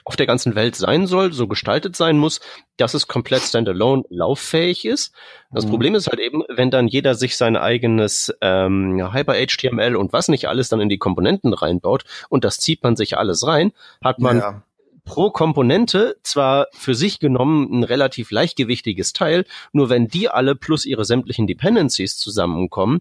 [0.04, 2.40] auf der ganzen Welt sein soll, so gestaltet sein muss,
[2.76, 5.14] dass es komplett standalone lauffähig ist.
[5.52, 5.70] Das mhm.
[5.70, 10.48] Problem ist halt eben, wenn dann jeder sich sein eigenes ähm, Hyper-HTML und was nicht
[10.48, 14.38] alles dann in die Komponenten reinbaut und das zieht man sich alles rein, hat man
[14.38, 14.62] ja.
[15.04, 20.84] pro Komponente zwar für sich genommen ein relativ leichtgewichtiges Teil, nur wenn die alle plus
[20.84, 23.00] ihre sämtlichen Dependencies zusammenkommen,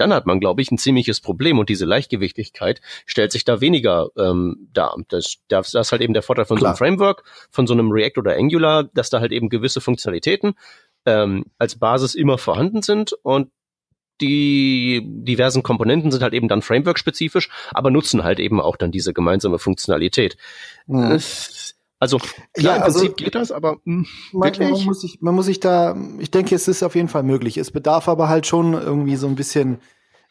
[0.00, 4.08] dann hat man, glaube ich, ein ziemliches Problem und diese Leichtgewichtigkeit stellt sich da weniger
[4.16, 4.96] ähm, dar.
[5.08, 6.74] Das, das ist halt eben der Vorteil von Klar.
[6.74, 10.54] so einem Framework, von so einem React oder Angular, dass da halt eben gewisse Funktionalitäten
[11.06, 13.50] ähm, als Basis immer vorhanden sind und
[14.20, 19.12] die diversen Komponenten sind halt eben dann Framework-spezifisch, aber nutzen halt eben auch dann diese
[19.14, 20.36] gemeinsame Funktionalität.
[20.86, 21.18] Mhm.
[22.00, 25.34] Also klar, ja, im also, Prinzip geht das, aber mh, man, man, muss sich, man
[25.34, 27.58] muss sich da, ich denke, es ist auf jeden Fall möglich.
[27.58, 29.80] Es bedarf aber halt schon irgendwie so ein bisschen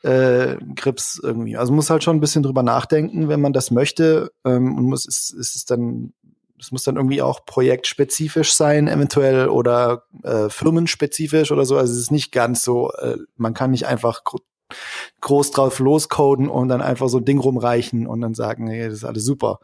[0.01, 1.57] äh, Grips irgendwie.
[1.57, 4.31] Also muss halt schon ein bisschen drüber nachdenken, wenn man das möchte.
[4.43, 6.13] Ähm, und muss ist, ist es dann,
[6.59, 11.77] es muss dann irgendwie auch projektspezifisch sein, eventuell oder äh, firmenspezifisch oder so.
[11.77, 14.23] Also es ist nicht ganz so, äh, man kann nicht einfach
[15.21, 18.93] groß drauf loscoden und dann einfach so ein Ding rumreichen und dann sagen, nee, das
[18.95, 19.59] ist alles super.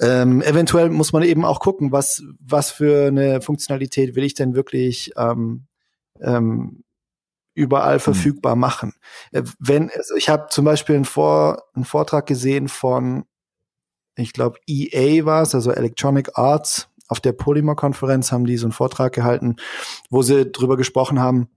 [0.00, 4.54] Ähm, eventuell muss man eben auch gucken, was, was für eine Funktionalität will ich denn
[4.54, 5.66] wirklich ähm,
[6.20, 6.84] ähm,
[7.54, 8.00] überall mhm.
[8.00, 8.94] verfügbar machen.
[9.30, 13.24] Äh, wenn also ich habe zum Beispiel einen, Vor, einen Vortrag gesehen von,
[14.16, 16.88] ich glaube EA war es, also Electronic Arts.
[17.08, 19.56] Auf der Polymer-Konferenz haben die so einen Vortrag gehalten,
[20.08, 21.48] wo sie drüber gesprochen haben,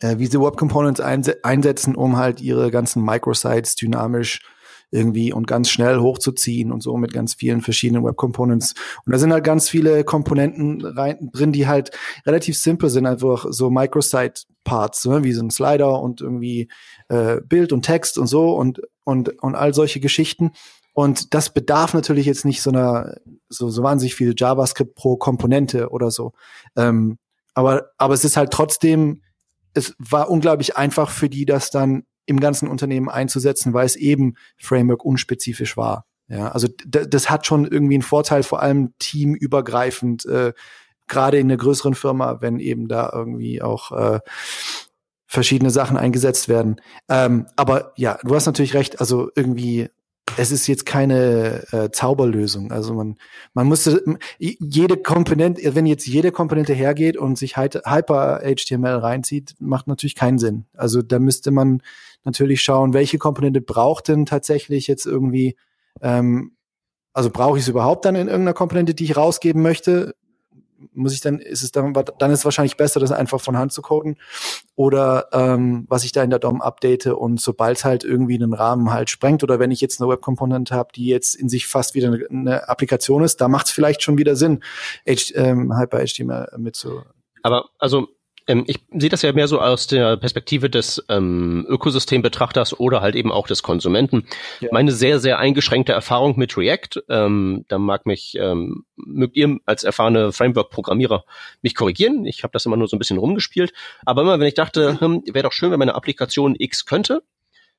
[0.00, 4.40] äh, wie sie Web Components einsetzen, um halt ihre ganzen Microsites dynamisch
[4.90, 8.74] irgendwie und ganz schnell hochzuziehen und so mit ganz vielen verschiedenen Web Components.
[9.04, 11.90] Und da sind halt ganz viele Komponenten rein, drin, die halt
[12.26, 16.68] relativ simpel sind, einfach so Microsite Parts, ne, wie so ein Slider und irgendwie
[17.08, 20.52] äh, Bild und Text und so und und und all solche Geschichten.
[20.94, 23.16] Und das bedarf natürlich jetzt nicht so einer
[23.48, 26.32] so so wahnsinnig viel JavaScript pro Komponente oder so.
[26.76, 27.18] Ähm,
[27.54, 29.20] aber aber es ist halt trotzdem
[29.74, 34.34] es war unglaublich einfach für die, das dann im ganzen Unternehmen einzusetzen, weil es eben
[34.58, 36.04] Framework unspezifisch war.
[36.28, 40.52] Ja, also das hat schon irgendwie einen Vorteil, vor allem teamübergreifend, äh,
[41.06, 44.20] gerade in einer größeren Firma, wenn eben da irgendwie auch äh,
[45.26, 46.80] verschiedene Sachen eingesetzt werden.
[47.08, 49.88] Ähm, aber ja, du hast natürlich recht, also irgendwie
[50.38, 52.70] es ist jetzt keine äh, Zauberlösung.
[52.70, 53.16] Also man,
[53.54, 59.88] man musste jede Komponente, wenn jetzt jede Komponente hergeht und sich Hyper HTML reinzieht, macht
[59.88, 60.66] natürlich keinen Sinn.
[60.74, 61.82] Also da müsste man
[62.22, 65.56] natürlich schauen, welche Komponente braucht denn tatsächlich jetzt irgendwie,
[66.02, 66.52] ähm,
[67.12, 70.14] also brauche ich es überhaupt dann in irgendeiner Komponente, die ich rausgeben möchte?
[70.92, 73.72] Muss ich dann, ist es dann, dann ist es wahrscheinlich besser, das einfach von Hand
[73.72, 74.16] zu coden.
[74.76, 78.92] Oder ähm, was ich da in der DOM update und sobald halt irgendwie einen Rahmen
[78.92, 82.08] halt sprengt oder wenn ich jetzt eine Web-Component habe, die jetzt in sich fast wieder
[82.08, 84.62] eine, eine Applikation ist, da macht es vielleicht schon wieder Sinn,
[85.08, 87.02] H ähm, Hyper-HTML mit zu.
[87.42, 88.08] Aber also
[88.48, 93.14] ähm, ich sehe das ja mehr so aus der Perspektive des ähm, Ökosystembetrachters oder halt
[93.14, 94.26] eben auch des Konsumenten.
[94.60, 94.70] Ja.
[94.72, 99.84] Meine sehr, sehr eingeschränkte Erfahrung mit React, ähm, da mag mich, ähm, mögt ihr als
[99.84, 101.24] erfahrene Framework-Programmierer
[101.62, 102.24] mich korrigieren.
[102.24, 103.72] Ich habe das immer nur so ein bisschen rumgespielt.
[104.04, 107.22] Aber immer, wenn ich dachte, hm, wäre doch schön, wenn meine Applikation X könnte,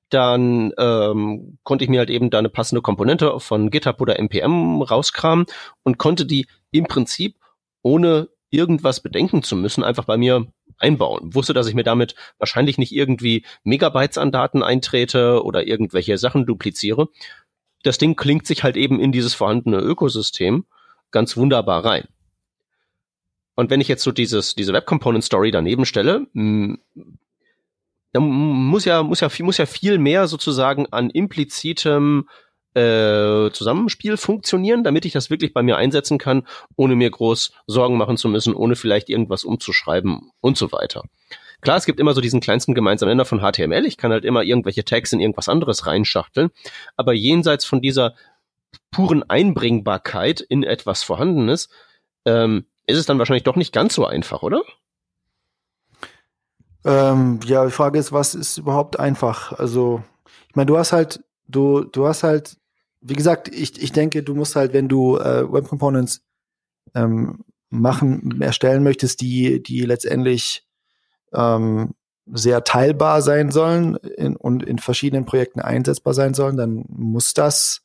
[0.09, 4.81] dann ähm, konnte ich mir halt eben da eine passende Komponente von GitHub oder NPM
[4.81, 5.45] rauskramen
[5.83, 7.35] und konnte die im Prinzip
[7.81, 10.47] ohne irgendwas bedenken zu müssen, einfach bei mir
[10.79, 11.33] einbauen.
[11.33, 16.45] Wusste, dass ich mir damit wahrscheinlich nicht irgendwie Megabytes an Daten eintrete oder irgendwelche Sachen
[16.45, 17.09] dupliziere.
[17.83, 20.65] Das Ding klingt sich halt eben in dieses vorhandene Ökosystem
[21.11, 22.07] ganz wunderbar rein.
[23.55, 26.79] Und wenn ich jetzt so dieses, diese Web Component Story daneben stelle, hm,
[28.13, 32.27] dann muss ja, muss ja, muss ja viel mehr sozusagen an implizitem
[32.75, 37.97] äh, Zusammenspiel funktionieren, damit ich das wirklich bei mir einsetzen kann, ohne mir groß Sorgen
[37.97, 41.03] machen zu müssen, ohne vielleicht irgendwas umzuschreiben und so weiter.
[41.61, 43.85] Klar, es gibt immer so diesen kleinsten gemeinsamen Nenner von HTML.
[43.85, 46.51] Ich kann halt immer irgendwelche Tags in irgendwas anderes reinschachteln.
[46.95, 48.15] Aber jenseits von dieser
[48.91, 51.69] puren Einbringbarkeit in etwas Vorhandenes,
[52.25, 54.63] ähm, ist es dann wahrscheinlich doch nicht ganz so einfach, oder?
[56.85, 59.51] Ähm, ja, die Frage ist, was ist überhaupt einfach?
[59.53, 60.01] Also,
[60.49, 62.57] ich meine, du hast halt, du, du hast halt
[63.01, 66.21] wie gesagt, ich, ich denke, du musst halt, wenn du äh, Web Components
[66.95, 70.65] ähm, machen, erstellen möchtest, die, die letztendlich
[71.33, 71.93] ähm,
[72.31, 77.81] sehr teilbar sein sollen in, und in verschiedenen Projekten einsetzbar sein sollen, dann muss das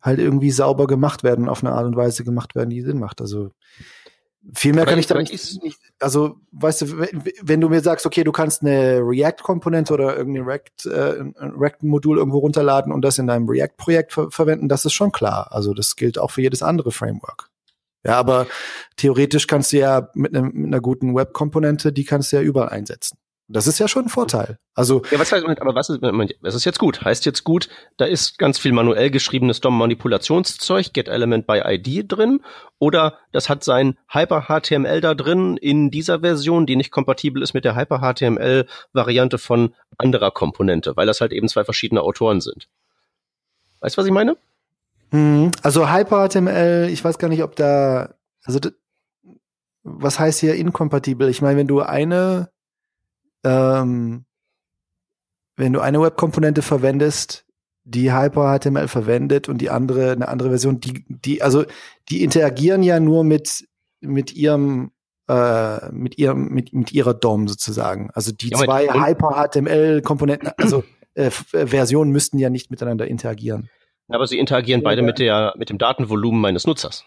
[0.00, 3.20] halt irgendwie sauber gemacht werden, auf eine Art und Weise gemacht werden, die Sinn macht.
[3.20, 3.52] Also
[4.54, 6.86] viel mehr kann ich da nicht, nicht, also weißt du,
[7.42, 12.38] wenn du mir sagst, okay, du kannst eine React-Komponente oder irgendein React, äh, React-Modul irgendwo
[12.38, 15.48] runterladen und das in deinem React-Projekt ver verwenden, das ist schon klar.
[15.52, 17.50] Also das gilt auch für jedes andere Framework.
[18.04, 18.48] Ja, aber
[18.96, 22.70] theoretisch kannst du ja mit, ne, mit einer guten Web-Komponente, die kannst du ja überall
[22.70, 23.18] einsetzen.
[23.48, 24.58] Das ist ja schon ein Vorteil.
[24.74, 27.04] Also ja, was heißt, aber was ist, was ist jetzt gut?
[27.04, 32.40] Heißt jetzt gut, da ist ganz viel manuell geschriebenes DOM-Manipulationszeug, Get Element by ID drin,
[32.78, 37.64] oder das hat sein Hyper-HTML da drin in dieser Version, die nicht kompatibel ist mit
[37.64, 42.68] der Hyper-HTML-Variante von anderer Komponente, weil das halt eben zwei verschiedene Autoren sind.
[43.80, 44.36] Weißt du, was ich meine?
[45.10, 45.50] Mhm.
[45.62, 48.60] Also Hyper-HTML, ich weiß gar nicht, ob da, also
[49.82, 51.28] was heißt hier inkompatibel?
[51.28, 52.50] Ich meine, wenn du eine
[53.44, 54.24] ähm,
[55.56, 57.44] wenn du eine Webkomponente verwendest,
[57.84, 61.64] die Hyper-HTML verwendet und die andere, eine andere Version, die, die, also
[62.08, 63.66] die interagieren ja nur mit,
[64.00, 64.92] mit ihrem,
[65.28, 68.10] äh, mit ihrem, mit, mit ihrer DOM sozusagen.
[68.14, 73.68] Also die ja, zwei Hyper-HTML-Komponenten, also äh, Versionen müssten ja nicht miteinander interagieren.
[74.08, 77.04] Aber sie interagieren ja, beide mit der, mit dem Datenvolumen meines Nutzers.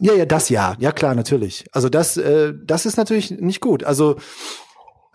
[0.00, 0.76] Ja, ja, das ja.
[0.78, 1.64] Ja, klar, natürlich.
[1.72, 3.82] Also das, äh, das ist natürlich nicht gut.
[3.82, 4.16] Also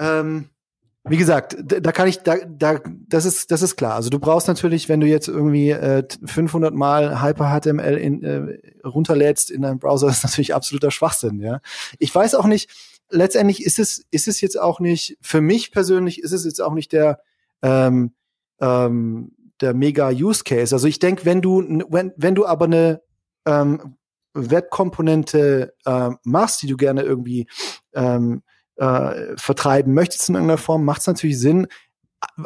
[0.02, 0.50] ähm,
[1.04, 3.96] wie gesagt, da kann ich, da, da, das ist, das ist klar.
[3.96, 9.50] Also du brauchst natürlich, wenn du jetzt irgendwie äh, 500 Mal Hyper-HTML in, äh, runterlädst
[9.50, 11.40] in deinem Browser, ist natürlich absoluter Schwachsinn.
[11.40, 11.62] Ja,
[11.98, 12.70] ich weiß auch nicht.
[13.10, 16.74] letztendlich ist es, ist es jetzt auch nicht, für mich persönlich ist es jetzt auch
[16.74, 17.22] nicht der,
[17.64, 18.14] ähm,
[18.60, 20.74] ähm, der mega Use Case.
[20.76, 23.02] Also ich denke, wenn du, wenn, wenn du aber eine
[23.46, 23.96] ähm,
[24.34, 27.48] Webkomponente äh, machst, die du gerne irgendwie
[27.94, 28.44] ähm,
[28.78, 31.68] äh, vertreiben möchtest in irgendeiner Form, macht es natürlich Sinn,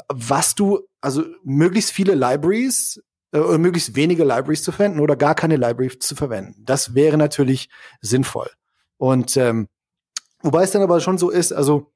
[0.08, 5.36] was du, also möglichst viele Libraries äh, oder möglichst wenige Libraries zu verwenden oder gar
[5.36, 6.64] keine Libraries zu verwenden.
[6.66, 7.70] Das wäre natürlich
[8.02, 8.50] sinnvoll.
[8.98, 9.68] Und ähm,
[10.42, 11.92] wobei es dann aber schon so ist, also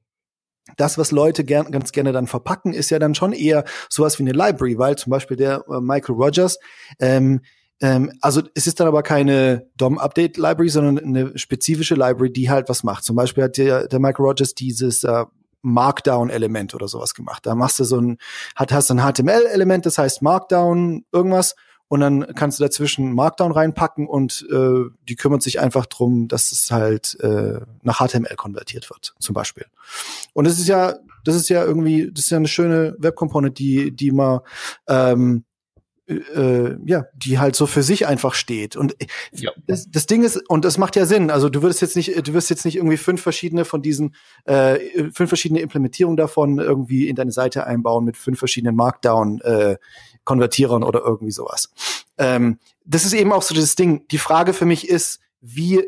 [0.78, 4.24] das, was Leute gern, ganz gerne dann verpacken, ist ja dann schon eher sowas wie
[4.24, 6.60] eine Library, weil zum Beispiel der äh, Michael Rogers,
[7.00, 7.42] ähm,
[7.82, 12.84] ähm, also es ist dann aber keine DOM-Update-Library, sondern eine spezifische Library, die halt was
[12.84, 13.04] macht.
[13.04, 15.26] Zum Beispiel hat der, der Michael Rogers dieses äh,
[15.62, 17.46] Markdown-Element oder sowas gemacht.
[17.46, 18.18] Da machst du so ein,
[18.56, 21.56] hat, hast ein HTML-Element, das heißt Markdown irgendwas
[21.90, 26.52] und dann kannst du dazwischen Markdown reinpacken und äh, die kümmert sich einfach drum, dass
[26.52, 29.66] es halt äh, nach HTML konvertiert wird, zum Beispiel.
[30.34, 33.94] Und das ist ja, das ist ja irgendwie, das ist ja eine schöne Web-Component, die,
[33.94, 34.42] die man
[34.88, 35.46] ähm,
[36.10, 38.76] äh, ja, die halt so für sich einfach steht.
[38.76, 38.96] Und
[39.32, 39.52] ja.
[39.68, 41.30] das, das Ding ist, und das macht ja Sinn.
[41.30, 44.80] Also du würdest jetzt nicht, du wirst jetzt nicht irgendwie fünf verschiedene von diesen, äh,
[45.14, 49.78] fünf verschiedene Implementierungen davon irgendwie in deine Seite einbauen mit fünf verschiedenen Markdown äh,
[50.26, 51.72] oder irgendwie sowas.
[52.18, 54.08] Ähm, das ist eben auch so das Ding.
[54.10, 55.84] Die Frage für mich ist, wie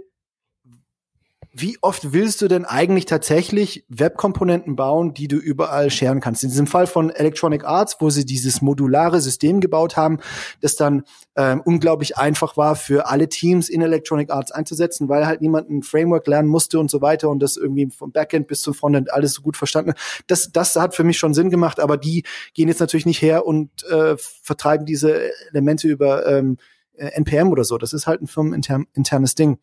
[1.53, 6.43] wie oft willst du denn eigentlich tatsächlich Webkomponenten bauen, die du überall scheren kannst?
[6.43, 10.19] In diesem Fall von Electronic Arts, wo sie dieses modulare System gebaut haben,
[10.61, 11.03] das dann
[11.35, 15.83] ähm, unglaublich einfach war für alle Teams in Electronic Arts einzusetzen, weil halt niemand ein
[15.83, 19.33] Framework lernen musste und so weiter und das irgendwie vom Backend bis zum Frontend alles
[19.33, 19.93] so gut verstanden.
[20.27, 23.45] Das, das hat für mich schon Sinn gemacht, aber die gehen jetzt natürlich nicht her
[23.45, 26.57] und äh, vertreiben diese Elemente über ähm,
[26.93, 27.77] NPM oder so.
[27.77, 29.57] Das ist halt ein firmeninternes Ding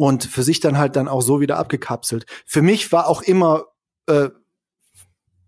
[0.00, 2.24] und für sich dann halt dann auch so wieder abgekapselt.
[2.46, 3.66] Für mich war auch immer,
[4.06, 4.30] äh,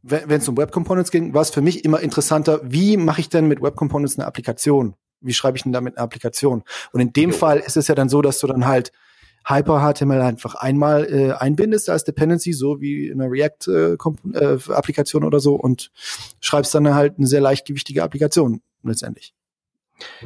[0.03, 3.31] wenn es um Web Components ging, war es für mich immer interessanter, wie mache ich
[3.31, 4.95] denn mit Web Components eine Applikation?
[5.23, 6.65] Wie schreibe ich denn damit eine Applikation?
[6.93, 7.37] Und in dem jo.
[7.37, 8.93] Fall ist es ja dann so, dass du dann halt
[9.47, 15.41] Hyper-HTML einfach einmal äh, einbindest als Dependency, so wie in einer React-Applikation äh, äh, oder
[15.41, 15.91] so und
[16.41, 19.33] schreibst dann halt eine sehr leichtgewichtige Applikation letztendlich.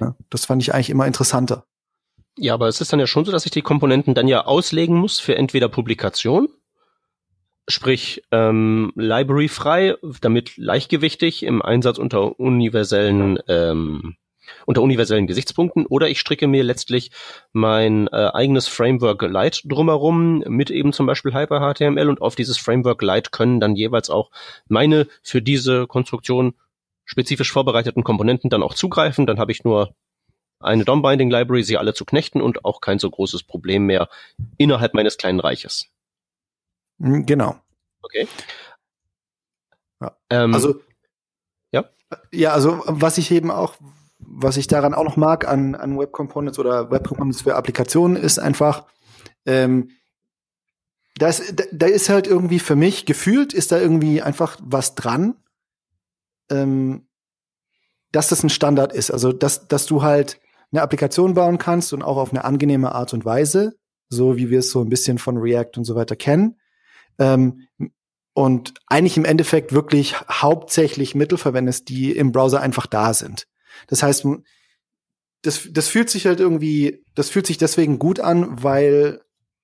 [0.00, 1.64] Ja, das fand ich eigentlich immer interessanter.
[2.38, 4.96] Ja, aber es ist dann ja schon so, dass ich die Komponenten dann ja auslegen
[4.96, 6.48] muss für entweder Publikation,
[7.66, 14.16] sprich ähm, Library frei, damit leichtgewichtig im Einsatz unter universellen ähm,
[14.64, 17.10] unter universellen Gesichtspunkten oder ich stricke mir letztlich
[17.52, 23.02] mein äh, eigenes Framework Light drumherum mit eben zum Beispiel Hyper-HTML und auf dieses Framework
[23.02, 24.30] Light können dann jeweils auch
[24.68, 26.54] meine für diese Konstruktion
[27.04, 29.26] spezifisch vorbereiteten Komponenten dann auch zugreifen.
[29.26, 29.94] Dann habe ich nur
[30.60, 34.08] eine DOM-Binding Library, sie alle zu knechten und auch kein so großes Problem mehr
[34.56, 35.86] innerhalb meines kleinen Reiches.
[36.98, 37.56] Hm, genau.
[38.02, 38.28] Okay.
[40.00, 40.16] Ja.
[40.30, 40.80] Ähm, also
[41.72, 41.84] ja.
[42.32, 43.74] Ja, also was ich eben auch,
[44.18, 48.16] was ich daran auch noch mag an, an Web Components oder Web Components für Applikationen
[48.16, 48.86] ist einfach,
[49.44, 49.90] ähm,
[51.18, 54.94] da ist, da, da ist halt irgendwie für mich gefühlt ist da irgendwie einfach was
[54.94, 55.36] dran,
[56.50, 57.08] ähm,
[58.12, 59.10] dass das ein Standard ist.
[59.10, 60.40] Also dass, dass du halt
[60.76, 63.76] eine Applikation bauen kannst und auch auf eine angenehme Art und Weise,
[64.08, 66.60] so wie wir es so ein bisschen von React und so weiter kennen.
[67.18, 67.66] Ähm,
[68.34, 73.46] und eigentlich im Endeffekt wirklich hauptsächlich Mittel verwendest, die im Browser einfach da sind.
[73.86, 74.26] Das heißt,
[75.42, 79.22] das, das fühlt sich halt irgendwie, das fühlt sich deswegen gut an, weil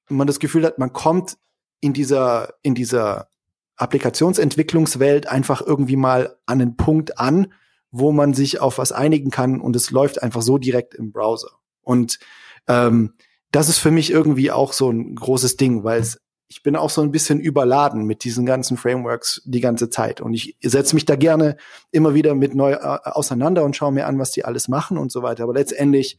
[0.08, 1.36] man das Gefühl hat, man kommt
[1.80, 3.28] in dieser, in dieser
[3.76, 7.52] Applikationsentwicklungswelt einfach irgendwie mal an einen Punkt an,
[7.92, 11.50] wo man sich auf was einigen kann und es läuft einfach so direkt im Browser.
[11.82, 12.18] Und
[12.66, 13.14] ähm,
[13.52, 16.02] das ist für mich irgendwie auch so ein großes Ding, weil
[16.48, 20.20] ich bin auch so ein bisschen überladen mit diesen ganzen Frameworks die ganze Zeit.
[20.20, 21.56] Und ich setze mich da gerne
[21.90, 25.12] immer wieder mit neu äh, auseinander und schaue mir an, was die alles machen und
[25.12, 25.44] so weiter.
[25.44, 26.18] Aber letztendlich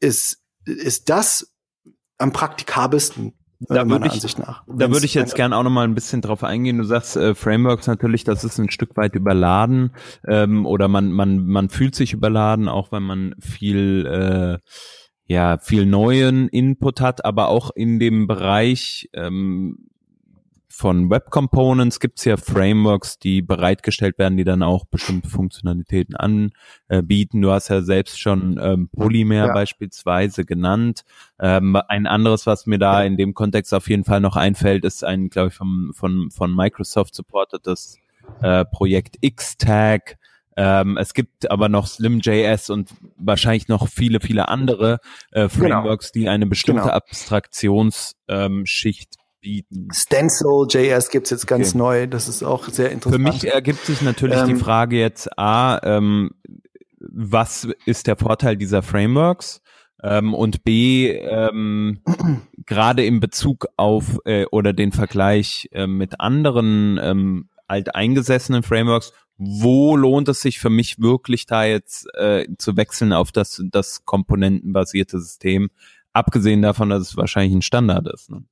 [0.00, 1.54] ist, ist das
[2.18, 3.34] am praktikabelsten
[3.68, 6.44] da äh, würde ich, Da würde ich jetzt gerne auch noch mal ein bisschen drauf
[6.44, 6.78] eingehen.
[6.78, 9.92] Du sagst äh, Frameworks natürlich, das ist ein Stück weit überladen
[10.26, 14.58] ähm, oder man man man fühlt sich überladen, auch wenn man viel äh,
[15.26, 19.88] ja viel neuen Input hat, aber auch in dem Bereich ähm,
[20.76, 26.16] von Web Components gibt es ja Frameworks, die bereitgestellt werden, die dann auch bestimmte Funktionalitäten
[26.16, 27.42] anbieten.
[27.42, 29.52] Du hast ja selbst schon ähm, Polymer ja.
[29.52, 31.04] beispielsweise genannt.
[31.38, 35.04] Ähm, ein anderes, was mir da in dem Kontext auf jeden Fall noch einfällt, ist
[35.04, 37.98] ein, glaube ich, vom, von, von Microsoft supportetes
[38.42, 40.18] äh, Projekt Xtag.
[40.56, 44.98] Ähm, es gibt aber noch Slim.js und wahrscheinlich noch viele, viele andere
[45.30, 45.50] äh, genau.
[45.50, 46.24] Frameworks, genau.
[46.24, 46.94] die eine bestimmte genau.
[46.94, 49.88] Abstraktionsschicht bieten.
[49.92, 51.78] Stencil.js gibt's jetzt ganz okay.
[51.78, 52.06] neu.
[52.06, 53.22] Das ist auch sehr interessant.
[53.22, 56.30] Für mich ergibt sich natürlich ähm, die Frage jetzt, A, ähm,
[56.98, 59.60] was ist der Vorteil dieser Frameworks?
[60.02, 62.00] Ähm, und B, ähm,
[62.66, 69.94] gerade in Bezug auf äh, oder den Vergleich äh, mit anderen ähm, alteingesessenen Frameworks, wo
[69.94, 75.20] lohnt es sich für mich wirklich da jetzt äh, zu wechseln auf das, das komponentenbasierte
[75.20, 75.70] System,
[76.14, 78.30] abgesehen davon, dass es wahrscheinlich ein Standard ist.
[78.30, 78.44] Ne?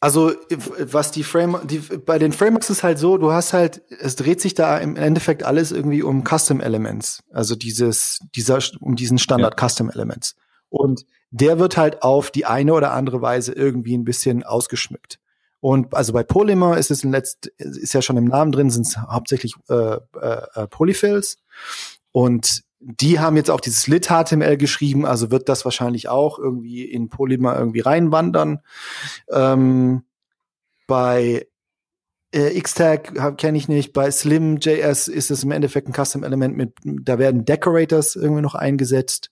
[0.00, 0.32] Also
[0.78, 4.40] was die Frame, die, bei den Frameworks ist halt so, du hast halt, es dreht
[4.40, 9.60] sich da im Endeffekt alles irgendwie um Custom Elements, also dieses, dieser, um diesen Standard
[9.60, 9.68] ja.
[9.68, 10.36] Custom Elements.
[10.68, 15.18] Und der wird halt auf die eine oder andere Weise irgendwie ein bisschen ausgeschmückt.
[15.60, 18.86] Und also bei Polymer ist es im Letzt, ist ja schon im Namen drin, sind
[18.86, 21.38] es hauptsächlich äh, äh, äh, Polyfills.
[22.12, 27.08] Und die haben jetzt auch dieses lit-HTML geschrieben, also wird das wahrscheinlich auch irgendwie in
[27.08, 28.60] Polymer irgendwie reinwandern.
[29.30, 30.04] Ähm,
[30.86, 31.48] bei
[32.32, 33.92] äh, Xtag kenne ich nicht.
[33.92, 39.30] Bei Slim.js ist es im Endeffekt ein Custom-Element mit, da werden Decorators irgendwie noch eingesetzt.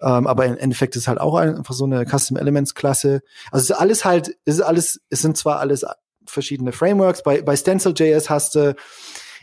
[0.00, 3.22] Ähm, aber im Endeffekt ist halt auch einfach so eine Custom Elements Klasse.
[3.50, 5.84] Also es ist alles halt, es ist alles, es sind zwar alles
[6.26, 7.22] verschiedene Frameworks.
[7.22, 8.74] Bei, bei Stencil.js hast du,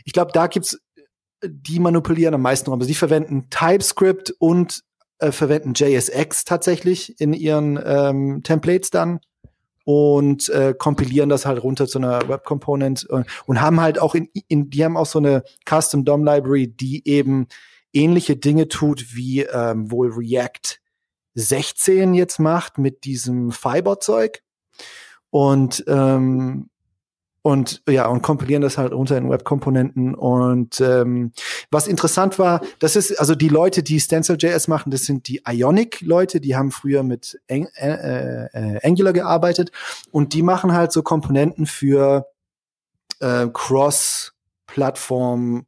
[0.04, 0.78] ich glaube, da gibt's,
[1.42, 2.80] die manipulieren am meisten rum.
[2.80, 4.82] Also die verwenden TypeScript und
[5.18, 9.20] äh, verwenden JSX tatsächlich in ihren ähm, Templates dann
[9.84, 14.14] und äh, kompilieren das halt runter zu einer Web Component und, und haben halt auch
[14.14, 17.48] in, in die haben auch so eine Custom DOM Library, die eben
[17.92, 20.78] ähnliche Dinge tut, wie ähm, wohl React
[21.34, 24.42] 16 jetzt macht mit diesem Fiber-Zeug.
[25.30, 26.70] Und ähm,
[27.42, 31.32] und ja und kompilieren das halt runter in Webkomponenten und ähm,
[31.70, 36.40] was interessant war, das ist also die Leute, die Stencil.js machen, das sind die Ionic-Leute,
[36.40, 39.72] die haben früher mit Ang äh, äh, Angular gearbeitet
[40.10, 42.26] und die machen halt so Komponenten für
[43.20, 45.66] äh, Cross-Plattform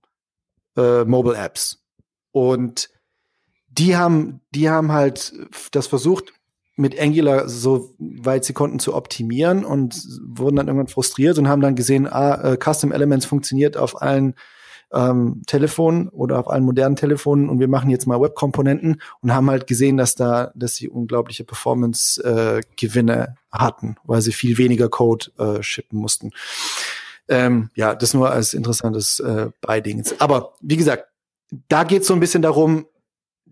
[0.76, 1.82] äh, Mobile Apps.
[2.32, 2.90] Und
[3.68, 5.32] die haben, die haben halt
[5.72, 6.35] das versucht,
[6.83, 11.62] mit Angular so weit sie konnten zu optimieren und wurden dann irgendwann frustriert und haben
[11.62, 14.35] dann gesehen, ah, äh, Custom Elements funktioniert auf allen
[14.92, 19.49] ähm, Telefonen oder auf allen modernen Telefonen und wir machen jetzt mal Webkomponenten und haben
[19.49, 25.31] halt gesehen, dass da, dass sie unglaubliche Performance-Gewinne äh, hatten, weil sie viel weniger Code
[25.38, 26.33] äh, shippen mussten.
[27.29, 30.21] Ähm, ja, das nur als interessantes äh, Beidings.
[30.21, 31.07] Aber wie gesagt,
[31.68, 32.87] da geht es so ein bisschen darum,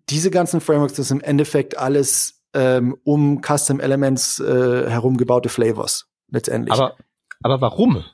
[0.09, 6.73] diese ganzen Frameworks, das im Endeffekt alles ähm, um Custom Elements äh, herumgebaute Flavors letztendlich.
[6.73, 6.97] Aber,
[7.43, 8.05] aber warum?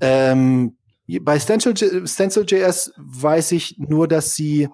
[0.00, 0.76] Ähm,
[1.20, 2.46] bei Stencil.js Stencil
[2.96, 4.68] weiß ich nur, dass sie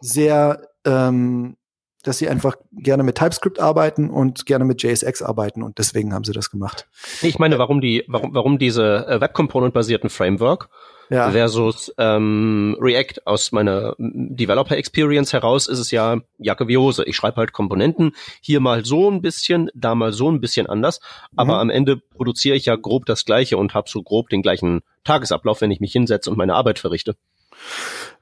[0.00, 1.56] sehr, ähm,
[2.02, 6.24] dass sie einfach gerne mit TypeScript arbeiten und gerne mit JSX arbeiten und deswegen haben
[6.24, 6.88] sie das gemacht.
[7.22, 10.68] Ich meine, warum die, warum, warum diese äh, Web Component basierten Framework
[11.10, 11.30] ja.
[11.30, 13.26] versus ähm, React.
[13.26, 17.04] Aus meiner Developer Experience heraus ist es ja Jacke wie Hose.
[17.04, 21.00] Ich schreibe halt Komponenten, hier mal so ein bisschen, da mal so ein bisschen anders,
[21.36, 21.60] aber mhm.
[21.60, 25.60] am Ende produziere ich ja grob das Gleiche und habe so grob den gleichen Tagesablauf,
[25.60, 27.16] wenn ich mich hinsetze und meine Arbeit verrichte.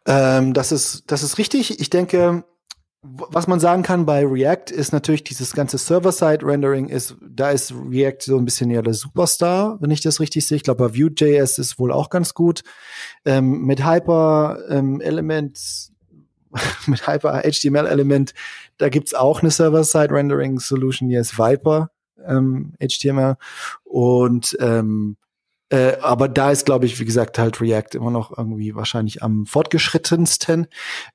[0.06, 1.80] Ähm, das ist das ist richtig.
[1.80, 2.44] Ich denke,
[3.02, 8.22] was man sagen kann bei React ist natürlich dieses ganze Server-Side-Rendering ist, da ist React
[8.22, 10.56] so ein bisschen ja der Superstar, wenn ich das richtig sehe.
[10.56, 12.62] Ich glaube, bei Vue.js ist wohl auch ganz gut.
[13.24, 15.92] Ähm, mit Hyper ähm, Element,
[16.86, 18.34] mit Hyper HTML Element,
[18.78, 21.90] da gibt's auch eine Server-Side-Rendering-Solution, die ist Viper
[22.26, 23.36] ähm, HTML.
[23.84, 25.16] Und ähm,
[25.70, 29.46] äh, aber da ist, glaube ich, wie gesagt, halt React immer noch irgendwie wahrscheinlich am
[29.46, 30.66] fortgeschrittensten.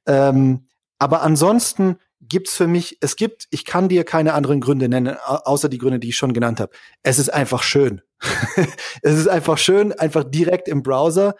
[0.06, 0.68] Ähm,
[1.04, 5.68] aber ansonsten gibt's für mich, es gibt, ich kann dir keine anderen Gründe nennen, außer
[5.68, 6.72] die Gründe, die ich schon genannt habe.
[7.02, 8.02] Es ist einfach schön.
[9.02, 11.36] es ist einfach schön, einfach direkt im Browser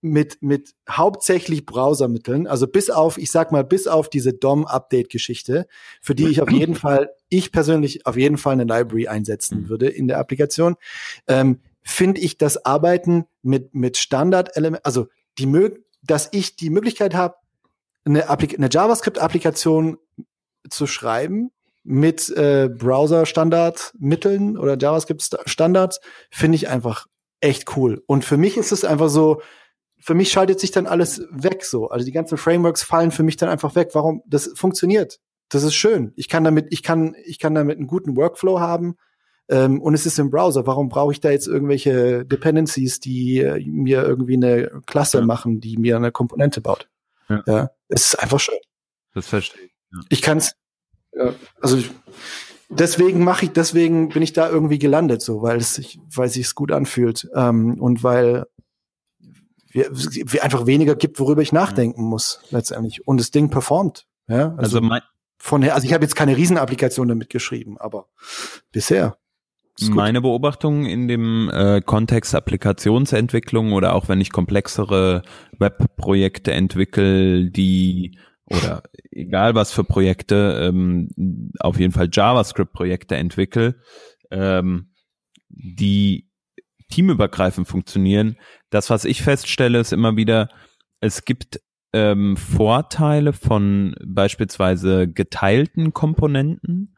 [0.00, 5.68] mit, mit hauptsächlich Browsermitteln, also bis auf, ich sag mal, bis auf diese DOM-Update-Geschichte,
[6.02, 9.68] für die ich auf jeden Fall, ich persönlich auf jeden Fall eine Library einsetzen mhm.
[9.68, 10.74] würde in der Applikation,
[11.28, 15.06] ähm, finde ich das Arbeiten mit, mit Standard-Elementen, also
[15.38, 17.36] die Mög dass ich die Möglichkeit habe,
[18.06, 19.98] eine, eine JavaScript-Applikation
[20.68, 21.50] zu schreiben
[21.82, 26.00] mit äh, Browser-Standard-Mitteln oder JavaScript-Standards,
[26.30, 27.06] finde ich einfach
[27.40, 28.02] echt cool.
[28.06, 29.40] Und für mich ist es einfach so,
[29.98, 31.88] für mich schaltet sich dann alles weg so.
[31.88, 33.90] Also die ganzen Frameworks fallen für mich dann einfach weg.
[33.92, 34.22] Warum?
[34.26, 35.20] Das funktioniert.
[35.48, 36.12] Das ist schön.
[36.16, 38.96] Ich kann damit, ich kann, ich kann damit einen guten Workflow haben.
[39.48, 40.66] Ähm, und es ist im Browser.
[40.66, 45.24] Warum brauche ich da jetzt irgendwelche Dependencies, die äh, mir irgendwie eine Klasse ja.
[45.24, 46.88] machen, die mir eine Komponente baut?
[47.28, 47.42] Ja.
[47.46, 47.70] ja.
[47.88, 48.58] Es ist einfach schön.
[49.14, 49.74] Das verstehe ich.
[49.92, 50.00] Ja.
[50.08, 50.52] Ich kann es,
[51.12, 51.90] ja, also ich,
[52.68, 56.54] deswegen mache ich, deswegen bin ich da irgendwie gelandet, so, weil es sich, weil sich's
[56.54, 58.46] gut anfühlt ähm, und weil
[59.68, 63.06] wir, wir einfach weniger gibt, worüber ich nachdenken muss letztendlich.
[63.06, 64.06] Und das Ding performt.
[64.28, 65.02] Ja, also, also mein
[65.38, 68.08] von her, also ich habe jetzt keine Riesenapplikation damit geschrieben, aber
[68.72, 69.16] bisher.
[69.80, 75.22] Meine Beobachtung in dem äh, Kontext Applikationsentwicklung oder auch wenn ich komplexere
[75.58, 81.08] Webprojekte entwickle, die oder egal was für Projekte, ähm,
[81.58, 83.80] auf jeden Fall JavaScript-Projekte entwickle,
[84.30, 84.92] ähm,
[85.48, 86.30] die
[86.90, 88.36] teamübergreifend funktionieren.
[88.70, 90.48] Das, was ich feststelle, ist immer wieder,
[91.00, 91.60] es gibt
[91.92, 96.94] ähm, Vorteile von beispielsweise geteilten Komponenten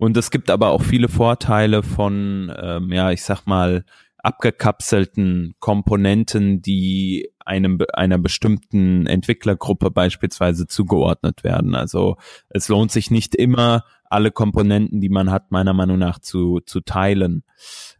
[0.00, 3.84] und es gibt aber auch viele Vorteile von, ähm, ja, ich sag mal,
[4.16, 11.74] abgekapselten Komponenten, die einem einer bestimmten Entwicklergruppe beispielsweise zugeordnet werden.
[11.74, 12.16] Also
[12.48, 16.80] es lohnt sich nicht immer, alle Komponenten, die man hat, meiner Meinung nach zu, zu
[16.80, 17.44] teilen.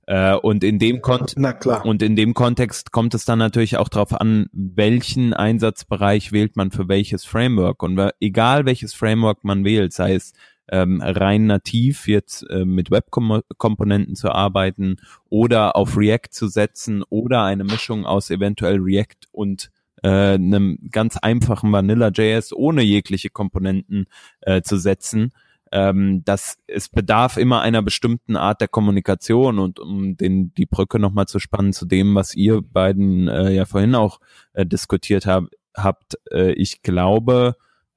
[0.07, 1.37] Äh, und in dem Kont
[1.85, 6.71] und in dem Kontext kommt es dann natürlich auch darauf an, welchen Einsatzbereich wählt man
[6.71, 7.83] für welches Framework.
[7.83, 10.33] Und egal welches Framework man wählt, sei es
[10.71, 14.97] ähm, rein nativ jetzt äh, mit Web-Komponenten zu arbeiten
[15.29, 19.71] oder auf React zu setzen oder eine Mischung aus eventuell React und
[20.03, 24.07] äh, einem ganz einfachen Vanilla.js ohne jegliche Komponenten
[24.41, 25.33] äh, zu setzen.
[25.73, 30.99] Ähm, dass es bedarf immer einer bestimmten Art der Kommunikation und um den die Brücke
[30.99, 34.19] nochmal zu spannen zu dem, was ihr beiden äh, ja vorhin auch
[34.53, 35.45] äh, diskutiert hab,
[35.77, 37.55] habt, äh, ich glaube,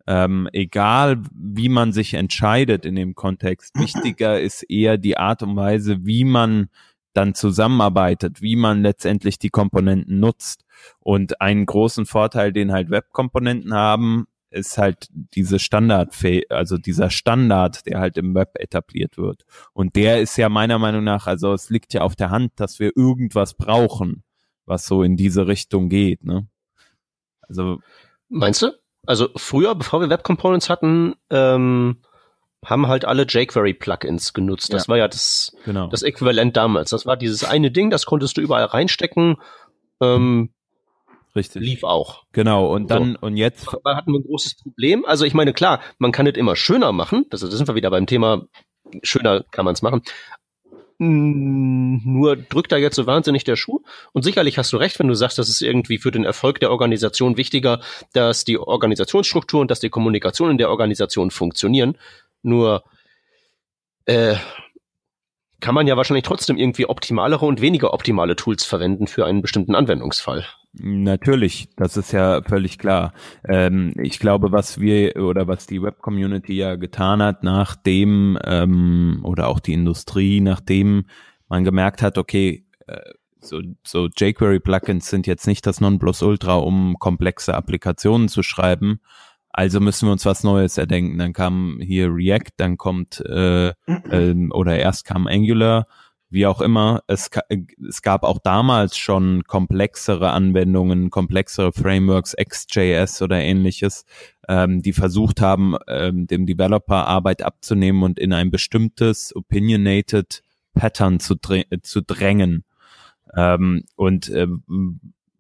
[0.08, 5.56] ähm, egal wie man sich entscheidet in dem Kontext, wichtiger ist eher die Art und
[5.56, 6.70] Weise, wie man
[7.14, 10.66] dann zusammenarbeitet, wie man letztendlich die Komponenten nutzt.
[11.00, 16.16] Und einen großen Vorteil, den halt Webkomponenten haben, ist halt diese Standard,
[16.50, 19.46] also dieser Standard, der halt im Web etabliert wird.
[19.74, 22.80] Und der ist ja meiner Meinung nach, also es liegt ja auf der Hand, dass
[22.80, 24.24] wir irgendwas brauchen,
[24.66, 26.48] was so in diese Richtung geht, ne?
[27.42, 27.80] Also.
[28.30, 28.72] Meinst du?
[29.06, 31.98] Also früher, bevor wir Web Components hatten, ähm,
[32.66, 34.74] haben halt alle jQuery-Plugins genutzt.
[34.74, 34.90] Das ja.
[34.90, 35.88] war ja das, genau.
[35.88, 36.92] das Äquivalent damals.
[36.92, 39.38] Das war dieses eine Ding, das konntest du überall reinstecken.
[40.02, 40.50] Ähm,
[41.36, 41.64] Richtig.
[41.64, 42.24] Lief auch.
[42.32, 43.26] Genau, und dann, so.
[43.26, 43.68] und jetzt.
[43.84, 45.04] Da hatten wir ein großes Problem.
[45.04, 47.26] Also ich meine, klar, man kann es immer schöner machen.
[47.32, 48.44] Das, das sind wir wieder beim Thema,
[49.02, 50.04] schöner kann man es machen.
[51.04, 53.82] Hm, nur drückt da jetzt so wahnsinnig der Schuh.
[54.14, 56.72] Und sicherlich hast du recht, wenn du sagst, das ist irgendwie für den Erfolg der
[56.72, 57.82] Organisation wichtiger,
[58.14, 61.98] dass die Organisationsstruktur und dass die Kommunikation in der Organisation funktionieren.
[62.42, 62.84] Nur
[64.06, 64.36] äh,
[65.60, 69.76] kann man ja wahrscheinlich trotzdem irgendwie optimalere und weniger optimale Tools verwenden für einen bestimmten
[69.76, 70.46] Anwendungsfall.
[70.76, 73.14] Natürlich, das ist ja völlig klar.
[73.48, 79.50] Ähm, ich glaube, was wir oder was die Web-Community ja getan hat, nachdem ähm, oder
[79.50, 81.06] auch die Industrie, nachdem
[81.48, 83.00] man gemerkt hat, okay, äh,
[83.40, 89.00] so, so jQuery-Plugins sind jetzt nicht das Nonplusultra, um komplexe Applikationen zu schreiben.
[89.50, 91.20] Also müssen wir uns was Neues erdenken.
[91.20, 95.86] Dann kam hier React, dann kommt äh, äh, oder erst kam Angular
[96.34, 97.30] wie auch immer, es,
[97.88, 104.06] es gab auch damals schon komplexere Anwendungen, komplexere Frameworks, XJS oder ähnliches,
[104.50, 110.42] ähm, die versucht haben, ähm, dem Developer Arbeit abzunehmen und in ein bestimmtes opinionated
[110.74, 112.66] Pattern zu, zu drängen.
[113.36, 114.48] Ähm, und äh,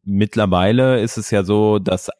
[0.04, 2.12] mittlerweile ist es ja so, dass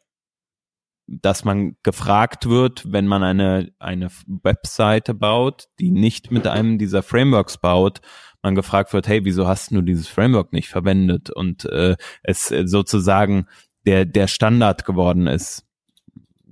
[1.06, 7.04] dass man gefragt wird, wenn man eine, eine Webseite baut, die nicht mit einem dieser
[7.04, 8.00] Frameworks baut,
[8.44, 11.30] man gefragt wird, hey, wieso hast du dieses Framework nicht verwendet?
[11.30, 13.48] Und äh, es äh, sozusagen
[13.86, 15.66] der, der Standard geworden ist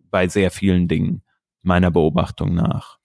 [0.10, 1.22] bei sehr vielen Dingen,
[1.62, 2.98] meiner Beobachtung nach.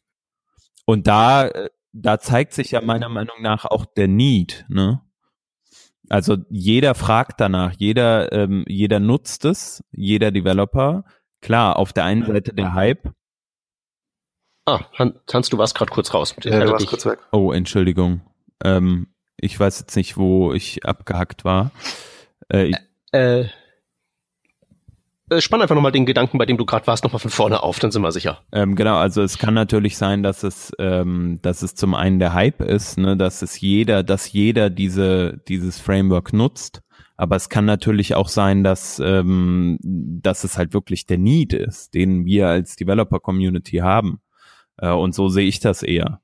[0.84, 5.02] Und da, äh, da zeigt sich ja meiner Meinung nach auch der Need, ne?
[6.08, 10.30] Also jeder fragt danach, jeder, ähm, jeder nutzt es, jeder
[11.40, 13.10] Klar, auf der einen Seite der Hype.
[14.66, 16.36] Ah, Hans, du warst gerade kurz raus.
[16.44, 17.18] Ja, du warst kurz weg.
[17.32, 18.20] Oh, Entschuldigung.
[18.64, 21.70] Ähm, ich weiß jetzt nicht, wo ich abgehackt war.
[22.48, 22.72] Äh,
[23.12, 23.46] äh,
[25.28, 27.80] äh, spann einfach nochmal den Gedanken, bei dem du gerade warst, nochmal von vorne auf,
[27.80, 28.42] dann sind wir sicher.
[28.52, 32.32] Ähm, genau, also es kann natürlich sein, dass es, ähm, dass es zum einen der
[32.32, 36.82] Hype ist, ne, dass es jeder, dass jeder diese, dieses Framework nutzt.
[37.16, 41.94] Aber es kann natürlich auch sein, dass, ähm, dass es halt wirklich der Need ist,
[41.94, 44.20] den wir als Developer-Community haben.
[44.76, 46.20] Äh, und so sehe ich das eher.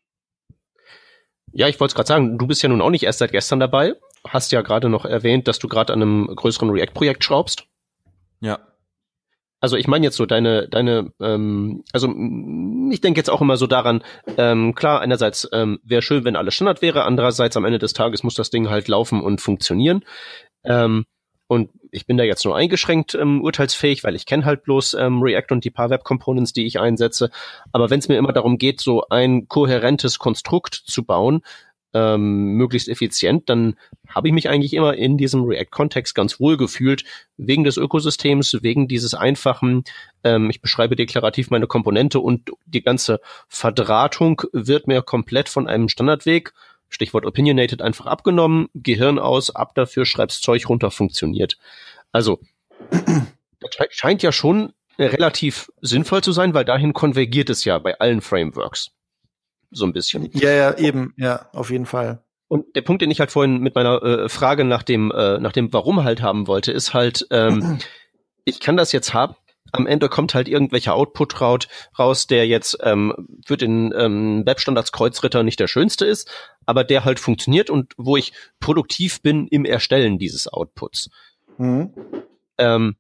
[1.53, 3.61] Ja, ich wollte es gerade sagen, du bist ja nun auch nicht erst seit gestern
[3.61, 3.95] dabei.
[4.27, 7.65] Hast ja gerade noch erwähnt, dass du gerade an einem größeren React-Projekt schraubst.
[8.41, 8.61] Ja.
[9.61, 13.69] Also ich meine jetzt so deine, deine, ähm, also ich denke jetzt auch immer so
[13.69, 14.03] daran,
[14.37, 18.25] ähm, klar, einerseits ähm, wäre schön, wenn alles Standard wäre, andererseits am Ende des Tages
[18.25, 20.05] muss das Ding halt laufen und funktionieren.
[20.65, 21.05] Ähm,
[21.53, 25.21] und ich bin da jetzt nur eingeschränkt ähm, urteilsfähig, weil ich kenne halt bloß ähm,
[25.21, 27.31] React und die paar Web Components, die ich einsetze.
[27.73, 31.43] Aber wenn es mir immer darum geht, so ein kohärentes Konstrukt zu bauen,
[31.93, 33.75] ähm, möglichst effizient, dann
[34.09, 37.05] habe ich mich eigentlich immer in diesem React-Kontext ganz wohl gefühlt,
[37.37, 39.85] wegen des Ökosystems, wegen dieses einfachen,
[40.25, 45.91] ähm, ich beschreibe deklarativ meine Komponente und die ganze Verdrahtung wird mir komplett von einem
[45.91, 46.55] Standardweg,
[46.93, 51.59] Stichwort opinionated, einfach abgenommen, Gehirn aus, ab dafür, schreibst Zeug runter, funktioniert.
[52.13, 52.41] Also,
[52.91, 58.21] das scheint ja schon relativ sinnvoll zu sein, weil dahin konvergiert es ja bei allen
[58.21, 58.91] Frameworks
[59.71, 60.31] so ein bisschen.
[60.35, 62.23] Ja, ja, eben, ja, auf jeden Fall.
[62.49, 65.53] Und der Punkt, den ich halt vorhin mit meiner äh, Frage nach dem, äh, nach
[65.53, 67.79] dem Warum halt haben wollte, ist halt, ähm,
[68.45, 69.35] ich kann das jetzt haben.
[69.73, 75.43] Am Ende kommt halt irgendwelcher Output raus, der jetzt ähm, für den ähm, Webstandards Kreuzritter
[75.43, 76.31] nicht der schönste ist,
[76.67, 81.11] aber der halt funktioniert und wo ich produktiv bin im Erstellen dieses Outputs.
[81.59, 81.93] Mhm.
[82.59, 82.97] Ähm,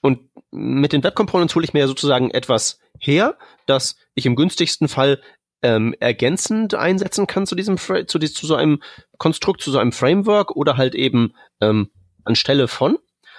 [0.00, 0.20] und
[0.50, 4.88] mit den Web Components hole ich mir ja sozusagen etwas her, dass ich im günstigsten
[4.88, 5.20] Fall
[5.62, 8.82] ähm, ergänzend einsetzen kann zu diesem zu, zu so einem
[9.18, 11.90] Konstrukt, zu so einem Framework oder halt eben ähm,
[12.24, 12.98] anstelle von.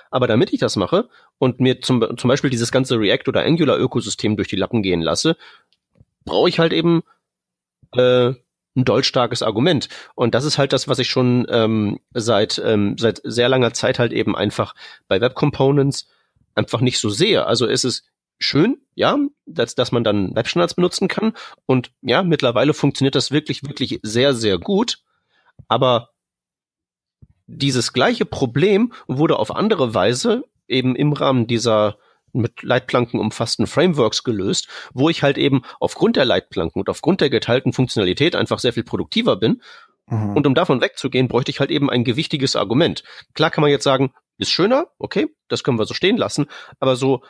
[0.10, 3.78] Aber damit ich das mache und mir zum, zum Beispiel dieses ganze React oder Angular
[3.78, 5.36] Ökosystem durch die Lappen gehen lasse,
[6.24, 7.04] brauche ich halt eben
[7.94, 8.34] äh,
[8.76, 9.90] ein dolchstarkes Argument.
[10.16, 14.00] Und das ist halt das, was ich schon ähm, seit ähm, seit sehr langer Zeit
[14.00, 14.74] halt eben einfach
[15.08, 16.08] bei Web Components
[16.56, 17.46] einfach nicht so sehe.
[17.46, 18.04] Also ist es
[18.40, 21.34] schön, ja, dass, dass man dann Webstandards benutzen kann.
[21.66, 25.00] Und ja, mittlerweile funktioniert das wirklich, wirklich sehr, sehr gut.
[25.68, 26.10] Aber
[27.48, 31.98] dieses gleiche Problem wurde auf andere Weise eben im Rahmen dieser
[32.34, 37.30] mit Leitplanken umfassten Frameworks gelöst, wo ich halt eben aufgrund der Leitplanken und aufgrund der
[37.30, 39.62] geteilten Funktionalität einfach sehr viel produktiver bin.
[40.08, 40.36] Mhm.
[40.36, 43.04] Und um davon wegzugehen, bräuchte ich halt eben ein gewichtiges Argument.
[43.34, 46.48] Klar kann man jetzt sagen, ist schöner, okay, das können wir so stehen lassen,
[46.80, 47.22] aber so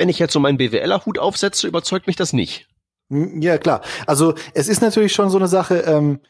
[0.00, 2.66] wenn ich jetzt so meinen BWLer-Hut aufsetze, überzeugt mich das nicht.
[3.10, 3.82] Hm, ja, klar.
[4.06, 6.20] Also es ist natürlich schon so eine Sache, ähm,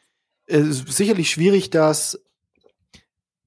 [0.49, 2.21] sicherlich schwierig, dass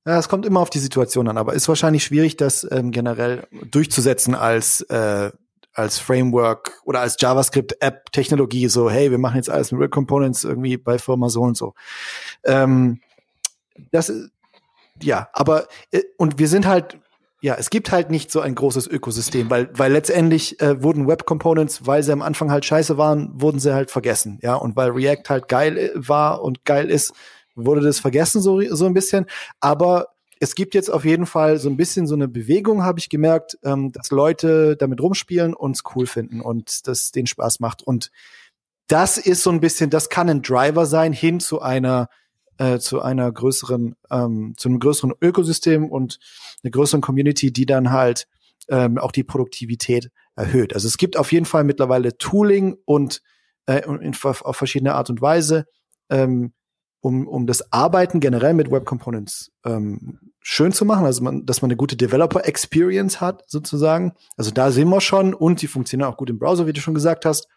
[0.06, 3.48] ja, es kommt immer auf die Situation an, aber ist wahrscheinlich schwierig, das ähm, generell
[3.72, 5.32] durchzusetzen als äh,
[5.76, 10.78] als Framework oder als JavaScript-App-Technologie, so, hey, wir machen jetzt alles mit Real Components irgendwie
[10.78, 11.74] bei Firma so und so.
[12.44, 13.02] Ähm,
[13.92, 14.14] das,
[15.02, 17.00] ja, aber, äh, und wir sind halt
[17.44, 21.26] ja, es gibt halt nicht so ein großes Ökosystem, weil, weil letztendlich äh, wurden Web
[21.26, 24.92] Components, weil sie am Anfang halt scheiße waren, wurden sie halt vergessen, ja, und weil
[24.92, 27.12] React halt geil äh, war und geil ist,
[27.56, 29.26] wurde das vergessen so, so ein bisschen,
[29.60, 30.08] aber
[30.40, 33.58] es gibt jetzt auf jeden Fall so ein bisschen so eine Bewegung, habe ich gemerkt,
[33.64, 38.12] ähm, dass Leute damit rumspielen und es cool finden und das den Spaß macht und
[38.88, 42.10] das ist so ein bisschen, das kann ein Driver sein hin zu einer
[42.58, 46.20] äh, zu einer größeren, ähm, zu einem größeren Ökosystem und
[46.64, 48.28] einer größeren Community, die dann halt
[48.70, 50.74] ähm, auch die Produktivität erhöht.
[50.74, 53.22] Also es gibt auf jeden Fall mittlerweile Tooling und
[53.66, 55.66] äh, in, auf verschiedene Art und Weise,
[56.10, 56.54] ähm,
[57.04, 61.62] um, um das Arbeiten generell mit Web Components ähm, schön zu machen, also man, dass
[61.62, 64.14] man eine gute Developer Experience hat, sozusagen.
[64.38, 66.94] Also da sehen wir schon und die funktionieren auch gut im Browser, wie du schon
[66.94, 67.50] gesagt hast.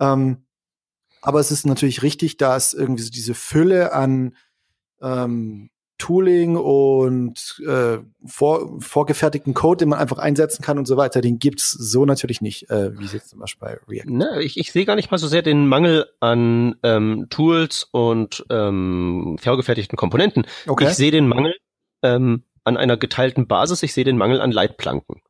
[0.00, 0.44] Ähm,
[1.22, 4.36] aber es ist natürlich richtig, dass irgendwie so diese Fülle an
[5.00, 5.70] ähm,
[6.00, 11.38] Tooling und äh, vor, vorgefertigten Code, den man einfach einsetzen kann und so weiter, den
[11.38, 14.10] gibt's so natürlich nicht, äh, wie jetzt zum Beispiel bei React.
[14.10, 18.44] Ne, ich, ich sehe gar nicht mal so sehr den Mangel an ähm, Tools und
[18.50, 20.46] ähm, vorgefertigten Komponenten.
[20.66, 20.88] Okay.
[20.88, 21.54] Ich sehe den Mangel
[22.02, 25.20] ähm, an einer geteilten Basis, ich sehe den Mangel an Leitplanken.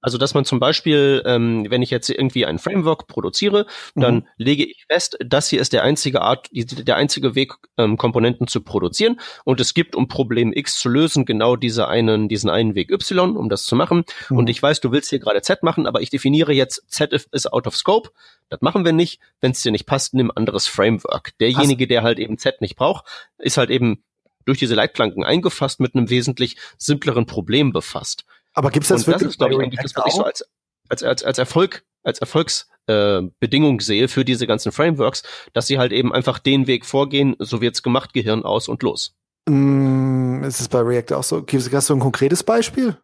[0.00, 4.26] Also, dass man zum Beispiel, ähm, wenn ich jetzt irgendwie ein Framework produziere, dann mhm.
[4.36, 8.60] lege ich fest, das hier ist der einzige Art, der einzige Weg, ähm, Komponenten zu
[8.60, 9.18] produzieren.
[9.44, 13.36] Und es gibt, um Problem X zu lösen, genau diese einen, diesen einen Weg Y,
[13.36, 14.04] um das zu machen.
[14.28, 14.38] Mhm.
[14.38, 17.52] Und ich weiß, du willst hier gerade Z machen, aber ich definiere jetzt Z ist
[17.52, 18.10] out of scope.
[18.50, 19.20] Das machen wir nicht.
[19.40, 21.36] Wenn es dir nicht passt, nimm anderes Framework.
[21.38, 23.04] Derjenige, der halt eben Z nicht braucht,
[23.38, 24.02] ist halt eben
[24.44, 28.24] durch diese Leitplanken eingefasst mit einem wesentlich simpleren Problem befasst.
[28.54, 29.22] Aber gibt es das und wirklich?
[29.22, 30.44] Das ist, glaube ich, eigentlich das, was ich so als,
[30.88, 35.22] als, als, als Erfolg, als Erfolgsbedingung äh, sehe für diese ganzen Frameworks,
[35.52, 39.14] dass sie halt eben einfach den Weg vorgehen, so wird's gemacht, Gehirn aus und los.
[39.48, 41.44] Mm, ist es bei React auch so?
[41.46, 42.96] Hast du ein konkretes Beispiel?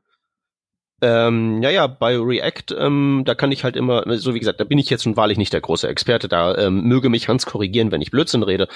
[1.07, 4.65] Ähm, ja, ja, bei React, ähm, da kann ich halt immer, so wie gesagt, da
[4.65, 7.93] bin ich jetzt nun wahrlich nicht der große Experte, da ähm, möge mich Hans korrigieren,
[7.93, 8.69] wenn ich Blödsinn rede.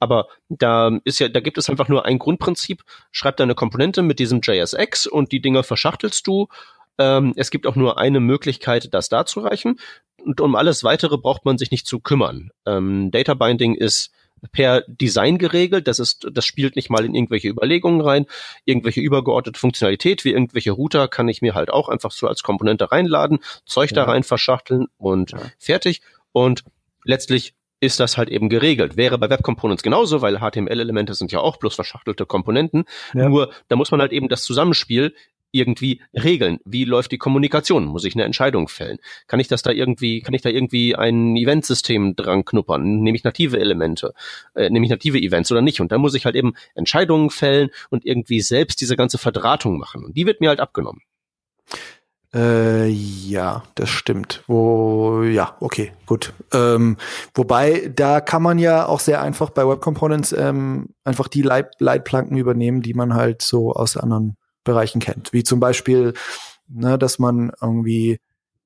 [0.00, 2.82] Aber da ist ja, da gibt es einfach nur ein Grundprinzip,
[3.12, 6.48] schreib deine Komponente mit diesem JSX und die Dinger verschachtelst du
[6.98, 9.78] Ähm, es gibt auch nur eine Möglichkeit, das darzureichen.
[10.24, 12.50] Und um alles weitere braucht man sich nicht zu kümmern.
[12.66, 14.10] Ähm, Data Binding ist
[14.52, 15.88] per Design geregelt.
[15.88, 18.26] Das ist, das spielt nicht mal in irgendwelche Überlegungen rein.
[18.64, 22.92] Irgendwelche übergeordnete Funktionalität wie irgendwelche Router kann ich mir halt auch einfach so als Komponente
[22.92, 23.96] reinladen, Zeug ja.
[23.96, 25.40] da rein verschachteln und ja.
[25.58, 26.02] fertig.
[26.32, 26.64] Und
[27.04, 28.96] letztlich ist das halt eben geregelt.
[28.96, 32.84] Wäre bei Web Components genauso, weil HTML-Elemente sind ja auch bloß verschachtelte Komponenten.
[33.14, 33.28] Ja.
[33.28, 35.14] Nur da muss man halt eben das Zusammenspiel
[35.56, 36.58] irgendwie regeln?
[36.64, 37.86] Wie läuft die Kommunikation?
[37.86, 38.98] Muss ich eine Entscheidung fällen?
[39.26, 43.00] Kann ich das da irgendwie, kann ich da irgendwie ein Eventsystem dran knuppern?
[43.00, 44.14] Nehme ich native Elemente?
[44.54, 45.80] Äh, nehme ich native Events oder nicht?
[45.80, 50.04] Und dann muss ich halt eben Entscheidungen fällen und irgendwie selbst diese ganze Verdrahtung machen.
[50.04, 51.02] Und die wird mir halt abgenommen.
[52.34, 54.42] Äh, ja, das stimmt.
[54.46, 56.34] Wo, ja, okay, gut.
[56.52, 56.98] Ähm,
[57.34, 61.72] wobei, da kann man ja auch sehr einfach bei Web Components ähm, einfach die Leit
[61.78, 64.36] Leitplanken übernehmen, die man halt so aus anderen
[64.66, 65.32] Bereichen kennt.
[65.32, 66.12] Wie zum Beispiel,
[66.68, 68.20] ne, dass man irgendwie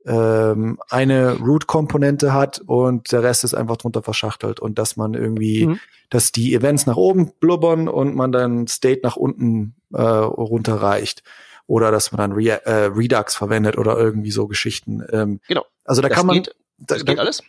[0.07, 5.67] ähm, eine Root-Komponente hat und der Rest ist einfach drunter verschachtelt und dass man irgendwie,
[5.67, 5.81] mhm.
[6.09, 11.23] dass die Events nach oben blubbern und man dann State nach unten äh, runterreicht
[11.67, 15.05] oder dass man dann Re äh, Redux verwendet oder irgendwie so Geschichten.
[15.13, 15.65] Ähm, genau.
[15.85, 16.37] Also da das kann man.
[16.37, 17.43] Geht, das da, geht alles.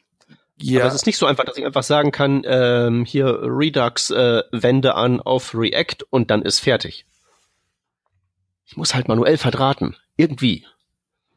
[0.57, 0.81] Ja.
[0.81, 4.43] Aber es ist nicht so einfach, dass ich einfach sagen kann, ähm, hier Redux äh,
[4.51, 7.05] wende an auf React und dann ist fertig.
[8.71, 9.97] Ich muss halt manuell verdrahten.
[10.15, 10.65] Irgendwie.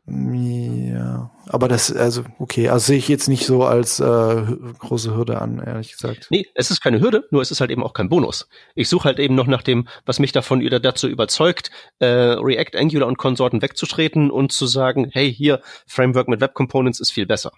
[0.07, 4.45] Ja, aber das, also, okay, also sehe ich jetzt nicht so als äh,
[4.79, 6.29] große Hürde an, ehrlich gesagt.
[6.31, 8.47] Nee, es ist keine Hürde, nur es ist halt eben auch kein Bonus.
[8.77, 12.79] Ich suche halt eben noch nach dem, was mich davon wieder dazu überzeugt, äh, React,
[12.79, 17.27] Angular und Konsorten wegzutreten und zu sagen, hey, hier, Framework mit Web Components ist viel
[17.27, 17.51] besser.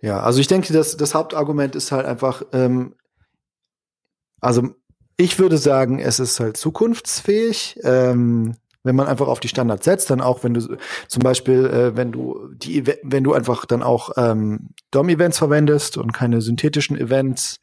[0.00, 2.96] Ja, also ich denke, das, das Hauptargument ist halt einfach, ähm,
[4.40, 4.70] also
[5.18, 7.80] ich würde sagen, es ist halt zukunftsfähig.
[7.82, 8.54] Ähm,
[8.84, 12.12] wenn man einfach auf die Standards setzt, dann auch, wenn du zum Beispiel, äh, wenn
[12.12, 17.60] du die, wenn du einfach dann auch ähm, DOM-Events verwendest und keine synthetischen Events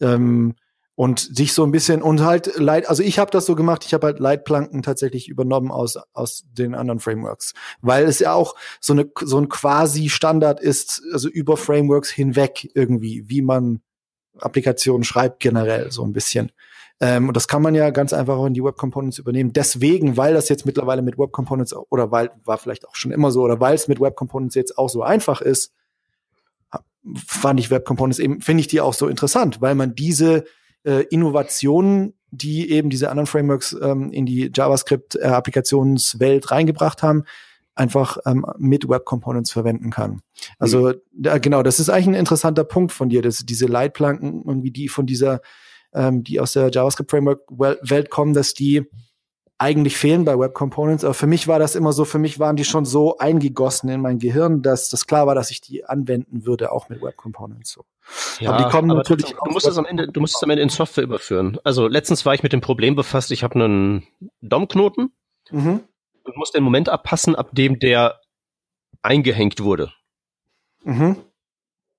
[0.00, 0.54] ähm,
[0.96, 3.92] und sich so ein bisschen und halt Leit, also ich habe das so gemacht, ich
[3.92, 7.52] habe halt Leitplanken tatsächlich übernommen aus aus den anderen Frameworks,
[7.82, 12.70] weil es ja auch so eine so ein quasi Standard ist, also über Frameworks hinweg
[12.74, 13.82] irgendwie, wie man
[14.38, 16.50] Applikationen schreibt generell so ein bisschen.
[17.04, 19.52] Ähm, und das kann man ja ganz einfach auch in die Web Components übernehmen.
[19.52, 23.30] Deswegen, weil das jetzt mittlerweile mit Web Components oder weil war vielleicht auch schon immer
[23.30, 25.74] so oder weil es mit Web Components jetzt auch so einfach ist,
[27.26, 30.44] fand ich Web Components eben finde ich die auch so interessant, weil man diese
[30.84, 37.24] äh, Innovationen, die eben diese anderen Frameworks ähm, in die JavaScript äh, Applikationswelt reingebracht haben,
[37.74, 40.22] einfach ähm, mit Web Components verwenden kann.
[40.58, 40.94] Also mhm.
[41.12, 44.88] da, genau, das ist eigentlich ein interessanter Punkt von dir, dass diese Leitplanken irgendwie die
[44.88, 45.42] von dieser
[45.94, 48.82] ähm, die aus der JavaScript Framework Welt kommen, dass die
[49.58, 51.04] eigentlich fehlen bei Web Components.
[51.04, 54.00] Aber für mich war das immer so, für mich waren die schon so eingegossen in
[54.00, 57.70] mein Gehirn, dass das klar war, dass ich die anwenden würde, auch mit Web Components.
[57.70, 57.84] So.
[58.40, 59.26] Ja, aber die kommen aber natürlich.
[59.26, 61.58] Du, du musst es am Ende, du musst es am Ende in Software überführen.
[61.62, 64.06] Also letztens war ich mit dem Problem befasst, ich habe einen
[64.40, 65.12] DOM-Knoten
[65.50, 65.80] mhm.
[66.24, 68.20] und muss den Moment abpassen, ab dem der
[69.02, 69.92] eingehängt wurde.
[70.82, 71.16] Mhm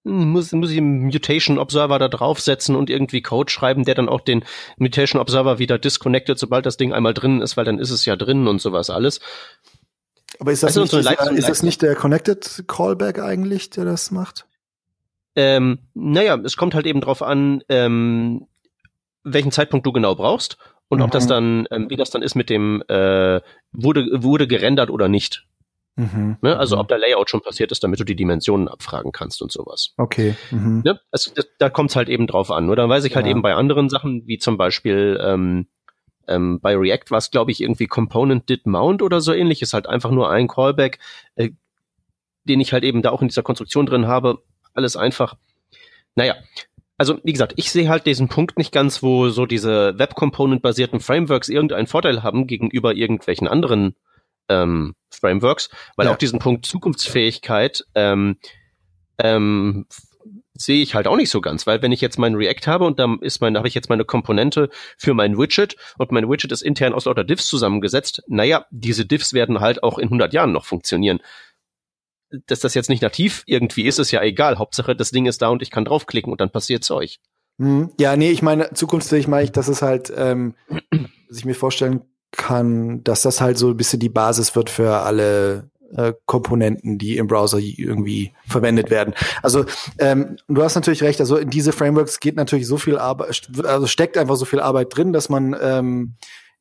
[0.06, 4.22] muss, muss ich einen Mutation Observer da draufsetzen und irgendwie Code schreiben, der dann auch
[4.22, 4.46] den
[4.78, 8.16] Mutation Observer wieder disconnected, sobald das Ding einmal drin ist, weil dann ist es ja
[8.16, 9.20] drin und sowas alles.
[10.40, 14.12] Aber ist das, also nicht, ist, ist das nicht der Connected Callback eigentlich, der das
[14.12, 14.46] macht?
[15.36, 18.48] Ähm, naja, es kommt halt eben drauf an, ähm,
[19.24, 21.06] welchen Zeitpunkt du genau brauchst und mhm.
[21.06, 21.30] ob das mhm.
[21.30, 23.42] dann, ähm, wie das dann ist mit dem, äh,
[23.72, 25.46] wurde, wurde gerendert oder nicht.
[25.96, 26.38] Mhm.
[26.42, 26.58] Ne?
[26.58, 26.82] Also mhm.
[26.82, 29.94] ob der Layout schon passiert ist, damit du die Dimensionen abfragen kannst und sowas.
[29.98, 30.36] Okay.
[30.52, 30.82] Mhm.
[30.84, 31.00] Ne?
[31.12, 32.66] Also, das, da kommt es halt eben drauf an.
[32.66, 33.32] Nur dann weiß ich halt ja.
[33.32, 35.68] eben bei anderen Sachen, wie zum Beispiel ähm,
[36.28, 39.62] ähm, bei React war es, glaube ich, irgendwie Component did mount oder so ähnlich.
[39.62, 41.00] Ist halt einfach nur ein Callback,
[41.36, 41.52] äh,
[42.44, 44.44] den ich halt eben da auch in dieser Konstruktion drin habe.
[44.74, 45.36] Alles einfach.
[46.16, 46.36] Naja,
[46.98, 51.50] also wie gesagt, ich sehe halt diesen Punkt nicht ganz, wo so diese Web-Component-basierten Frameworks
[51.50, 53.96] irgendeinen Vorteil haben gegenüber irgendwelchen anderen
[54.50, 56.14] ähm, Frameworks, weil ja.
[56.14, 58.38] auch diesen Punkt Zukunftsfähigkeit ähm,
[59.18, 59.86] ähm,
[60.54, 63.00] sehe ich halt auch nicht so ganz, weil wenn ich jetzt mein React habe und
[63.00, 66.62] dann ist mein, habe ich jetzt meine Komponente für mein Widget und mein Widget ist
[66.62, 70.66] intern aus lauter Diffs zusammengesetzt, naja, diese Diffs werden halt auch in 100 Jahren noch
[70.66, 71.20] funktionieren.
[72.48, 74.58] Dass das jetzt nicht nativ irgendwie ist, ist ja egal.
[74.58, 77.18] Hauptsache, das Ding ist da und ich kann draufklicken und dann passiert Zeug.
[77.58, 77.92] Mhm.
[78.00, 80.56] Ja, nee, ich meine, zukunftsfähig meine ich, dass es halt, ähm,
[81.30, 82.02] dass ich mir vorstellen
[82.38, 87.18] kann, dass das halt so ein bisschen die Basis wird für alle äh, Komponenten, die
[87.18, 89.14] im Browser irgendwie verwendet werden.
[89.42, 89.66] Also
[90.00, 93.88] ähm, du hast natürlich recht, also in diese Frameworks geht natürlich so viel Arbeit, also
[93.88, 96.16] steckt einfach so viel Arbeit drin, dass man ähm,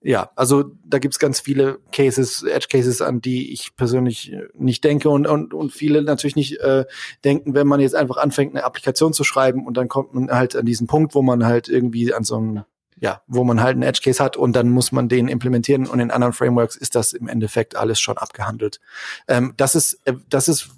[0.06, 5.08] ja, also da gibt's ganz viele Cases, Edge Cases, an die ich persönlich nicht denke
[5.08, 6.84] und, und, und viele natürlich nicht äh,
[7.24, 10.56] denken, wenn man jetzt einfach anfängt, eine Applikation zu schreiben und dann kommt man halt
[10.56, 12.64] an diesen Punkt, wo man halt irgendwie an so einem,
[13.04, 16.00] ja, wo man halt einen Edge Case hat und dann muss man den implementieren und
[16.00, 18.80] in anderen Frameworks ist das im Endeffekt alles schon abgehandelt.
[19.28, 20.70] Ähm, das ist, äh, das ist,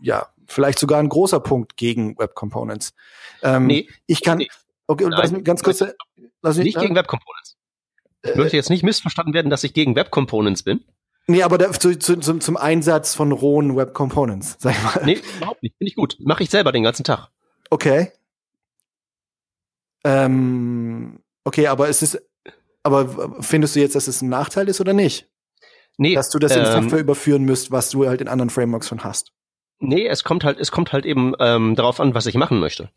[0.00, 2.94] ja, vielleicht sogar ein großer Punkt gegen Web Components.
[3.42, 4.48] Ähm, nee, ich kann, nee.
[4.86, 5.84] okay, Nein, lass mich ganz kurz,
[6.40, 7.58] lass mich, nicht gegen Web Components.
[8.22, 10.82] Ich möchte jetzt nicht missverstanden werden, dass ich gegen Web Components bin.
[11.26, 15.04] Nee, aber da, zu, zu, zum, zum Einsatz von rohen Web Components, sag ich mal.
[15.04, 15.76] Nee, überhaupt nicht.
[15.76, 16.16] Finde ich gut.
[16.20, 17.28] Mache ich selber den ganzen Tag.
[17.68, 18.12] Okay.
[20.04, 22.18] Ähm, okay, aber ist es,
[22.82, 25.28] aber findest du jetzt, dass es ein Nachteil ist oder nicht?
[25.96, 26.14] Nee.
[26.14, 29.02] Dass du das in ähm, Software überführen müsst, was du halt in anderen Frameworks schon
[29.02, 29.32] hast.
[29.78, 32.90] Nee, es kommt halt, es kommt halt eben ähm, darauf an, was ich machen möchte.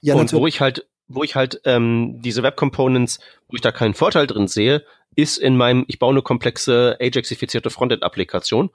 [0.00, 0.42] Ja, und natürlich.
[0.42, 3.18] wo ich halt, wo ich halt ähm, diese Web Components,
[3.48, 4.84] wo ich da keinen Vorteil drin sehe,
[5.16, 8.70] ist in meinem, ich baue eine komplexe Ajax-ifizierte Frontend-Applikation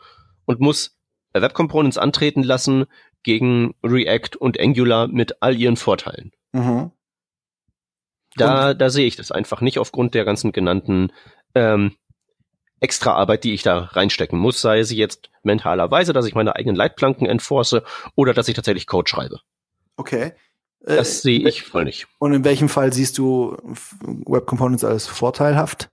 [0.45, 0.97] und muss
[1.33, 2.85] Web Components antreten lassen
[3.23, 6.31] gegen React und Angular mit all ihren Vorteilen.
[6.51, 6.91] Mhm.
[8.35, 11.11] Da, da sehe ich das einfach nicht aufgrund der ganzen genannten
[11.55, 11.95] ähm,
[12.79, 16.75] extra Arbeit, die ich da reinstecken muss, sei sie jetzt mentalerweise, dass ich meine eigenen
[16.75, 17.81] Leitplanken enforce
[18.15, 19.39] oder dass ich tatsächlich Code schreibe.
[19.95, 20.33] Okay.
[20.81, 22.07] Das äh, sehe ich voll nicht.
[22.19, 23.57] Und in welchem Fall siehst du
[24.01, 25.89] Web Components als vorteilhaft?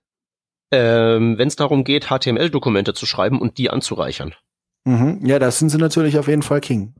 [0.71, 4.35] Ähm, Wenn es darum geht, HTML-Dokumente zu schreiben und die anzureichern.
[4.83, 5.25] Mhm.
[5.25, 6.95] Ja, das sind sie natürlich auf jeden Fall King.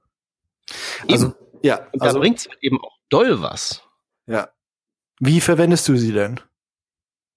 [1.10, 1.36] Also, eben.
[1.64, 1.88] ja.
[2.00, 3.84] Also, da bringt's eben auch doll was.
[4.28, 4.50] Ja.
[5.24, 6.40] Wie verwendest du sie denn?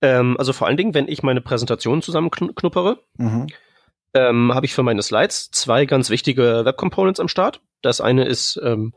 [0.00, 3.46] Ähm, also vor allen Dingen, wenn ich meine Präsentation zusammenknuppere, mhm.
[4.14, 7.60] ähm, habe ich für meine Slides zwei ganz wichtige Web Components am Start.
[7.82, 8.94] Das eine ist ähm,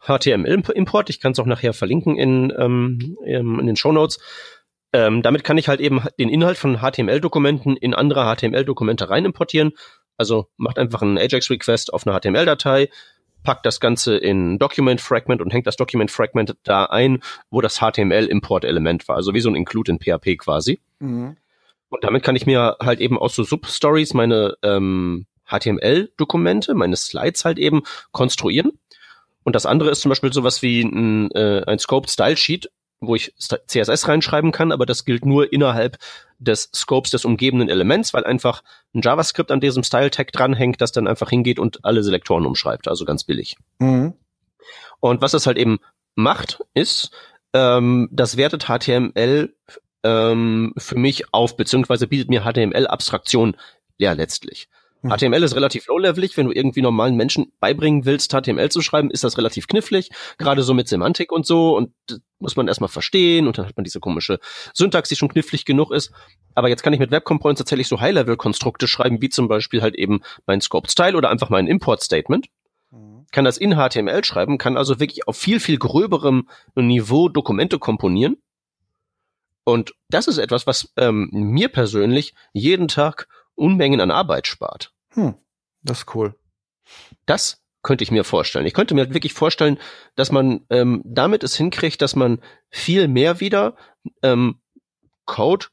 [0.00, 1.10] HTML-Import.
[1.10, 4.18] Ich kann es auch nachher verlinken in, ähm, in den Show Notes.
[4.94, 9.72] Ähm, damit kann ich halt eben den Inhalt von HTML-Dokumenten in andere HTML-Dokumente rein importieren.
[10.16, 12.88] Also macht einfach einen Ajax-Request auf eine HTML-Datei,
[13.42, 17.78] packt das Ganze in Document Fragment und hängt das Document Fragment da ein, wo das
[17.78, 19.16] HTML-Import-Element war.
[19.16, 20.80] Also wie so ein Include in PHP quasi.
[20.98, 21.36] Mhm.
[21.88, 27.44] Und damit kann ich mir halt eben aus so Substories meine ähm, HTML-Dokumente, meine Slides
[27.44, 27.82] halt eben
[28.12, 28.72] konstruieren
[29.44, 32.70] und das andere ist zum Beispiel sowas wie ein, äh, ein Scoped Style Sheet,
[33.00, 35.98] wo ich CSS reinschreiben kann, aber das gilt nur innerhalb
[36.38, 38.62] des Scopes des umgebenden Elements, weil einfach
[38.94, 43.04] ein JavaScript an diesem Style-Tag dranhängt, das dann einfach hingeht und alle Selektoren umschreibt, also
[43.04, 43.56] ganz billig.
[43.78, 44.14] Mhm.
[45.00, 45.78] Und was das halt eben
[46.14, 47.10] macht, ist,
[47.54, 49.54] ähm, das wertet HTML
[50.02, 53.56] ähm, für mich auf, beziehungsweise bietet mir HTML-Abstraktion
[53.98, 54.68] ja letztlich.
[55.02, 55.10] Hm.
[55.10, 56.36] HTML ist relativ low-levelig.
[56.36, 60.10] Wenn du irgendwie normalen Menschen beibringen willst, HTML zu schreiben, ist das relativ knifflig.
[60.38, 61.76] Gerade so mit Semantik und so.
[61.76, 61.92] Und
[62.38, 63.46] muss man erstmal verstehen.
[63.46, 64.40] Und dann hat man diese komische
[64.74, 66.12] Syntax, die schon knifflig genug ist.
[66.54, 69.94] Aber jetzt kann ich mit Web Components tatsächlich so High-Level-Konstrukte schreiben, wie zum Beispiel halt
[69.94, 72.48] eben mein Scope-Style oder einfach mein Import-Statement.
[72.90, 73.26] Mhm.
[73.32, 78.36] Kann das in HTML schreiben, kann also wirklich auf viel, viel gröberem Niveau Dokumente komponieren.
[79.64, 83.28] Und das ist etwas, was ähm, mir persönlich jeden Tag
[83.60, 84.92] Unmengen an Arbeit spart.
[85.10, 85.34] Hm,
[85.82, 86.34] das ist cool.
[87.26, 88.66] Das könnte ich mir vorstellen.
[88.66, 89.78] Ich könnte mir wirklich vorstellen,
[90.14, 93.76] dass man ähm, damit es hinkriegt, dass man viel mehr wieder
[94.22, 94.60] ähm,
[95.24, 95.66] Code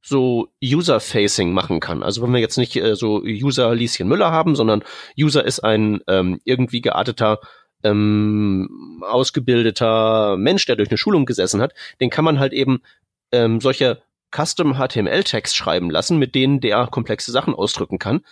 [0.00, 2.02] so User-Facing machen kann.
[2.02, 4.82] Also wenn wir jetzt nicht äh, so User Lieschen Müller haben, sondern
[5.18, 7.38] User ist ein ähm, irgendwie gearteter,
[7.84, 12.82] ähm, ausgebildeter Mensch, der durch eine Schulung gesessen hat, den kann man halt eben
[13.30, 14.02] ähm, solche
[14.34, 18.22] Custom HTML-Tags schreiben lassen, mit denen der komplexe Sachen ausdrücken kann.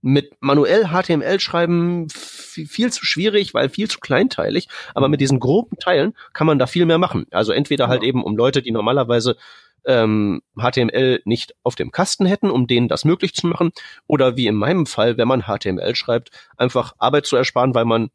[0.00, 5.76] Mit manuell HTML schreiben viel zu schwierig, weil viel zu kleinteilig, aber mit diesen groben
[5.78, 7.26] Teilen kann man da viel mehr machen.
[7.30, 9.36] Also entweder halt eben um Leute, die normalerweise
[9.84, 13.72] ähm, HTML nicht auf dem Kasten hätten, um denen das möglich zu machen,
[14.06, 18.10] oder wie in meinem Fall, wenn man HTML schreibt, einfach Arbeit zu ersparen, weil man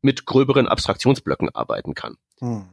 [0.00, 2.16] mit gröberen Abstraktionsblöcken arbeiten kann.
[2.38, 2.68] Hm.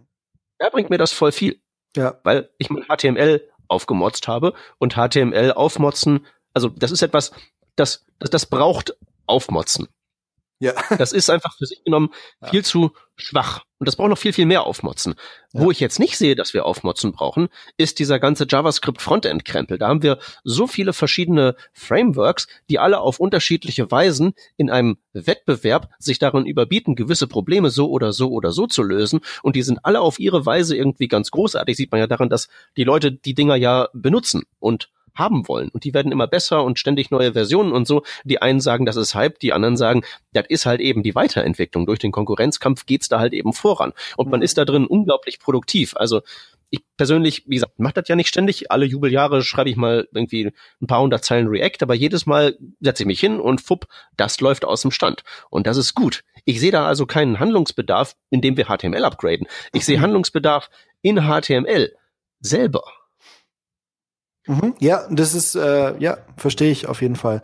[0.57, 1.59] Da bringt mir das voll viel.
[1.95, 2.19] Ja.
[2.23, 7.31] Weil ich mein HTML aufgemotzt habe und HTML aufmotzen, also das ist etwas,
[7.75, 8.95] das, das, das braucht
[9.27, 9.87] Aufmotzen.
[10.59, 10.73] Ja.
[10.97, 12.09] Das ist einfach für sich genommen
[12.41, 12.49] ja.
[12.49, 13.63] viel zu schwach.
[13.77, 15.15] Und das braucht noch viel, viel mehr Aufmotzen.
[15.53, 15.61] Ja.
[15.61, 19.77] Wo ich jetzt nicht sehe, dass wir Aufmotzen brauchen, ist dieser ganze JavaScript-Frontend-Krempel.
[19.77, 25.89] Da haben wir so viele verschiedene Frameworks, die alle auf unterschiedliche Weisen in einem Wettbewerb
[25.99, 29.21] sich darin überbieten, gewisse Probleme so oder so oder so zu lösen.
[29.43, 31.75] Und die sind alle auf ihre Weise irgendwie ganz großartig.
[31.75, 32.47] Sieht man ja daran, dass
[32.77, 35.69] die Leute die Dinger ja benutzen und haben wollen.
[35.69, 38.03] Und die werden immer besser und ständig neue Versionen und so.
[38.23, 40.03] Die einen sagen, das ist Hype, die anderen sagen,
[40.33, 41.85] das ist halt eben die Weiterentwicklung.
[41.85, 43.93] Durch den Konkurrenzkampf geht's da halt eben voran.
[44.17, 44.43] Und man mhm.
[44.43, 45.95] ist da drin unglaublich produktiv.
[45.95, 46.21] Also
[46.69, 48.71] ich persönlich, wie gesagt, mache das ja nicht ständig.
[48.71, 50.51] Alle Jubeljahre schreibe ich mal irgendwie
[50.81, 53.87] ein paar hundert Zeilen React, aber jedes Mal setze ich mich hin und fupp,
[54.17, 55.23] das läuft aus dem Stand.
[55.49, 56.23] Und das ist gut.
[56.43, 59.47] Ich sehe da also keinen Handlungsbedarf, indem wir HTML upgraden.
[59.73, 60.01] Ich sehe.
[60.01, 60.69] Handlungsbedarf
[61.01, 61.93] in HTML
[62.41, 62.83] selber.
[64.47, 67.41] Mhm, ja, das ist, äh, ja, verstehe ich auf jeden Fall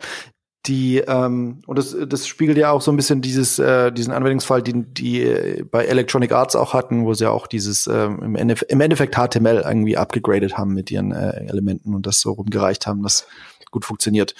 [0.66, 4.62] die ähm, und das, das spiegelt ja auch so ein bisschen dieses äh, diesen Anwendungsfall,
[4.62, 8.70] den die bei Electronic Arts auch hatten, wo sie ja auch dieses ähm, im, Endeffekt,
[8.70, 13.02] im Endeffekt HTML irgendwie abgegradet haben mit ihren äh, Elementen und das so rumgereicht haben,
[13.02, 13.26] das
[13.72, 14.34] gut funktioniert.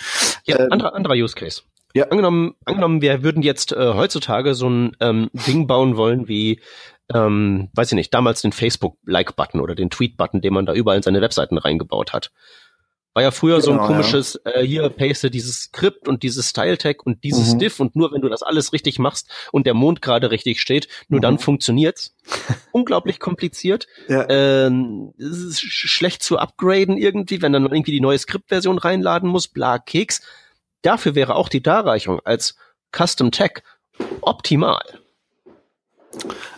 [0.44, 1.62] Ja, ähm, anderer, anderer Use Case.
[1.94, 2.04] Ja.
[2.04, 6.60] Angenommen, angenommen, wir würden jetzt äh, heutzutage so ein ähm, Ding bauen wollen wie
[7.12, 11.02] ähm, weiß ich nicht, damals den Facebook-Like-Button oder den Tweet-Button, den man da überall in
[11.02, 12.30] seine Webseiten reingebaut hat.
[13.14, 14.52] War ja früher genau, so ein genau, komisches, ja.
[14.52, 17.58] äh, hier paste dieses Skript und dieses Style-Tag und dieses mhm.
[17.58, 20.88] Diff und nur wenn du das alles richtig machst und der Mond gerade richtig steht,
[21.08, 21.22] nur mhm.
[21.22, 22.14] dann funktioniert's.
[22.72, 23.86] Unglaublich kompliziert.
[24.08, 24.26] Ja.
[24.30, 29.46] Ähm, es ist schlecht zu upgraden irgendwie, wenn dann irgendwie die neue Skriptversion reinladen muss,
[29.46, 30.22] bla Keks.
[30.80, 32.56] Dafür wäre auch die Darreichung als
[32.96, 33.62] Custom Tag
[34.22, 35.01] optimal.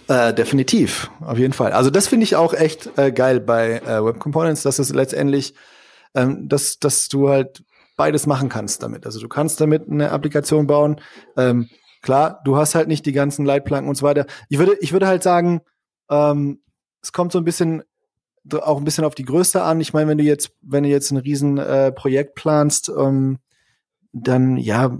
[0.08, 1.72] Äh, definitiv, auf jeden Fall.
[1.72, 5.54] Also das finde ich auch echt äh, geil bei äh, Web Components, dass es letztendlich
[6.14, 7.64] ähm, dass, dass du halt
[7.96, 9.06] beides machen kannst damit.
[9.06, 11.00] Also du kannst damit eine Applikation bauen.
[11.36, 11.68] Ähm,
[12.02, 14.26] klar, du hast halt nicht die ganzen Leitplanken und so weiter.
[14.48, 15.60] Ich würde, ich würde halt sagen,
[16.10, 16.62] ähm,
[17.02, 17.82] es kommt so ein bisschen
[18.52, 19.80] auch ein bisschen auf die Größe an.
[19.80, 23.38] Ich meine, wenn du jetzt, wenn du jetzt ein riesen äh, planst, ähm,
[24.12, 24.98] dann ja,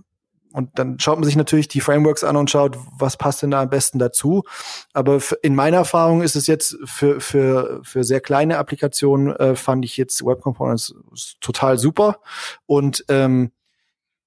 [0.54, 3.62] und dann schaut man sich natürlich die Frameworks an und schaut, was passt denn da
[3.62, 4.44] am besten dazu.
[4.92, 9.84] Aber in meiner Erfahrung ist es jetzt für, für, für sehr kleine Applikationen, äh, fand
[9.84, 10.94] ich jetzt Web Components
[11.40, 12.20] total super.
[12.66, 13.50] Und ähm,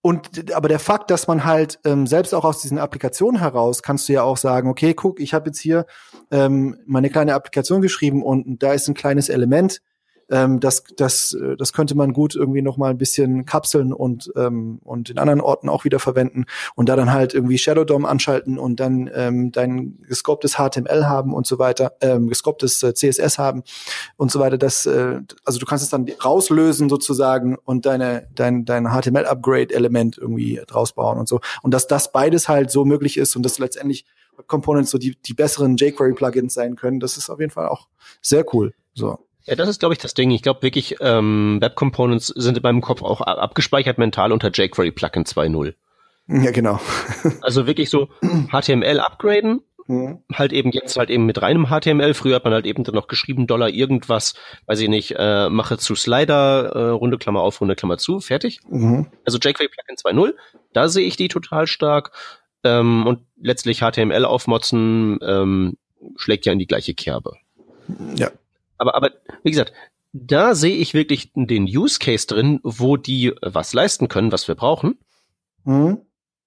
[0.01, 4.07] und aber der Fakt, dass man halt ähm, selbst auch aus diesen Applikationen heraus kannst
[4.07, 5.85] du ja auch sagen, okay, guck, ich habe jetzt hier
[6.29, 9.81] ähm, meine kleine Applikation geschrieben und da ist ein kleines Element,
[10.29, 14.31] ähm, das, das, äh, das könnte man gut irgendwie noch mal ein bisschen kapseln und,
[14.35, 18.05] ähm, und in anderen Orten auch wieder verwenden und da dann halt irgendwie Shadow DOM
[18.05, 23.37] anschalten und dann ähm, dein gescoptes HTML haben und so weiter, ähm, gescoptes äh, CSS
[23.37, 23.63] haben
[24.17, 24.57] und so weiter.
[24.57, 30.61] Das, äh, also du kannst es dann rauslösen sozusagen und deine, dein, dein HTML-Upgrade-Element irgendwie
[30.67, 31.39] draus bauen und so.
[31.61, 34.05] Und dass das beides halt so möglich ist und dass letztendlich
[34.45, 37.87] Components so die, die besseren jQuery-Plugins sein können, das ist auf jeden Fall auch
[38.21, 38.73] sehr cool.
[38.93, 39.19] So.
[39.47, 40.29] Ja, das ist, glaube ich, das Ding.
[40.31, 44.91] Ich glaube wirklich, ähm, Web Components sind in meinem Kopf auch abgespeichert mental unter jQuery
[44.91, 45.73] Plugin 2.0.
[46.27, 46.81] Ja, genau.
[47.41, 48.09] also wirklich so
[48.51, 50.19] HTML upgraden, mhm.
[50.33, 52.13] halt eben jetzt halt eben mit reinem HTML.
[52.13, 54.33] Früher hat man halt eben dann noch geschrieben, Dollar irgendwas,
[54.65, 58.59] weiß ich nicht, äh, mache zu Slider, äh, Runde Klammer auf, Runde Klammer zu, fertig.
[58.69, 59.07] Mhm.
[59.25, 60.33] Also jQuery Plugin 2.0,
[60.73, 62.11] da sehe ich die total stark.
[62.65, 65.77] Ähm, und letztlich HTML aufmotzen ähm,
[66.17, 67.35] schlägt ja in die gleiche Kerbe.
[68.15, 68.31] Ja,
[68.77, 69.11] aber, aber
[69.43, 69.73] wie gesagt,
[70.13, 74.55] da sehe ich wirklich den Use Case drin, wo die was leisten können, was wir
[74.55, 74.97] brauchen.
[75.63, 76.01] Mhm.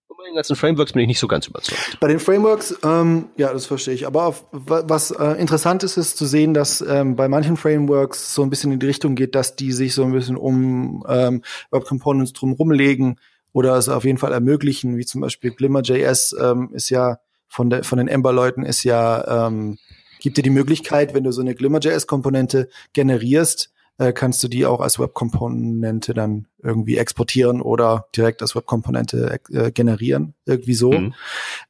[0.08, 1.98] Und bei den ganzen Frameworks bin ich nicht so ganz überzeugt.
[2.00, 4.06] Bei den Frameworks, ähm, ja, das verstehe ich.
[4.06, 8.42] Aber auf, was äh, interessant ist, ist zu sehen, dass ähm, bei manchen Frameworks so
[8.42, 11.84] ein bisschen in die Richtung geht, dass die sich so ein bisschen um ähm, Web
[11.84, 13.20] Components drum rumlegen
[13.52, 17.18] oder es auf jeden Fall ermöglichen, wie zum Beispiel Glimmer.js ähm, ist ja
[17.48, 19.78] von, der, von den Ember-Leuten ist ja ähm,
[20.20, 24.80] gibt dir die Möglichkeit, wenn du so eine Glimmer.js-Komponente generierst, äh, kannst du die auch
[24.80, 30.92] als Web-Komponente dann irgendwie exportieren oder direkt als Web-Komponente äh, generieren, irgendwie so.
[30.92, 31.14] Mhm.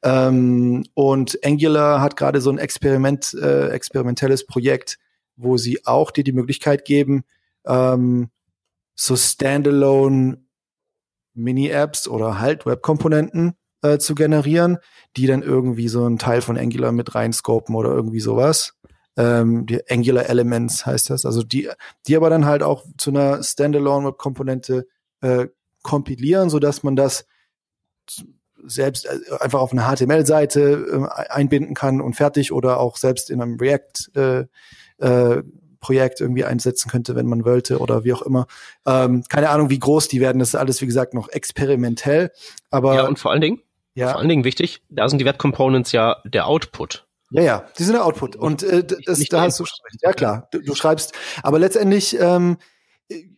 [0.02, 4.98] Ähm, und Angular hat gerade so ein Experiment, äh, experimentelles Projekt,
[5.36, 7.24] wo sie auch dir die Möglichkeit geben,
[7.66, 8.30] ähm,
[8.94, 10.38] so Standalone
[11.34, 14.78] Mini-Apps oder halt Web-Komponenten äh, zu generieren,
[15.16, 18.74] die dann irgendwie so einen Teil von Angular mit reinscopen oder irgendwie sowas.
[19.16, 21.24] Ähm, die Angular Elements heißt das.
[21.26, 21.68] Also die,
[22.06, 24.86] die aber dann halt auch zu einer Standalone-Web-Komponente
[25.20, 25.48] äh,
[25.82, 27.26] kompilieren, so dass man das
[28.64, 33.42] selbst äh, einfach auf eine HTML-Seite äh, einbinden kann und fertig oder auch selbst in
[33.42, 34.46] einem React äh,
[34.98, 35.42] äh,
[35.80, 38.46] Projekt irgendwie einsetzen könnte, wenn man wollte oder wie auch immer.
[38.86, 40.38] Ähm, keine Ahnung, wie groß die werden.
[40.38, 42.30] Das ist alles, wie gesagt, noch experimentell.
[42.70, 43.62] Aber ja, und vor allen Dingen,
[43.94, 44.10] ja.
[44.10, 47.06] Vor allen Dingen wichtig, da sind die Web Components ja der Output.
[47.30, 48.36] Ja, ja, die sind der Output.
[48.36, 49.64] Und äh, das, nicht da hast du,
[50.02, 51.12] ja klar, du, du schreibst,
[51.42, 52.58] aber letztendlich, ähm,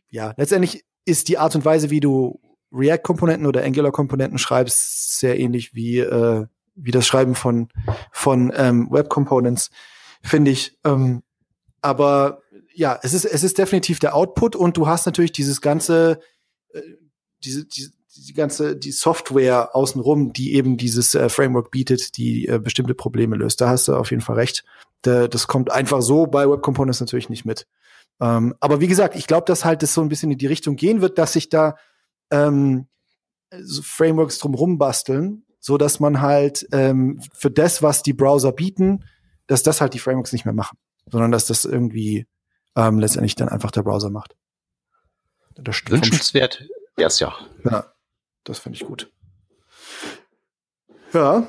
[0.08, 2.40] ja, letztendlich ist die Art und Weise, wie du
[2.72, 7.68] React-Komponenten oder Angular-Komponenten schreibst, sehr ähnlich wie, äh, wie das Schreiben von,
[8.12, 9.70] von ähm, Web-Components,
[10.22, 10.78] finde ich.
[10.84, 11.22] Ähm,
[11.82, 12.40] aber
[12.74, 16.20] ja, es ist, es ist definitiv der Output und du hast natürlich dieses ganze,
[16.72, 16.80] äh,
[17.44, 22.58] diese, diese die ganze die Software außenrum, die eben dieses äh, Framework bietet, die äh,
[22.58, 23.60] bestimmte Probleme löst.
[23.60, 24.64] Da hast du auf jeden Fall recht.
[25.02, 27.66] Da, das kommt einfach so bei Web Components natürlich nicht mit.
[28.20, 30.76] Ähm, aber wie gesagt, ich glaube, dass halt das so ein bisschen in die Richtung
[30.76, 31.76] gehen wird, dass sich da
[32.30, 32.86] ähm,
[33.60, 39.04] so Frameworks drumrum basteln, so dass man halt ähm, für das, was die Browser bieten,
[39.46, 40.78] dass das halt die Frameworks nicht mehr machen,
[41.10, 42.26] sondern dass das irgendwie
[42.76, 44.36] ähm, letztendlich dann einfach der Browser macht.
[45.54, 46.64] Das Wünschenswert
[46.96, 47.34] erst ja.
[47.64, 47.91] Ja,
[48.44, 49.10] das finde ich gut.
[51.12, 51.48] Ja.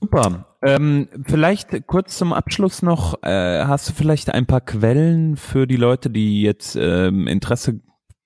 [0.00, 0.56] Super.
[0.62, 5.76] Ähm, vielleicht kurz zum Abschluss noch, äh, hast du vielleicht ein paar Quellen für die
[5.76, 7.80] Leute, die jetzt ähm, Interesse,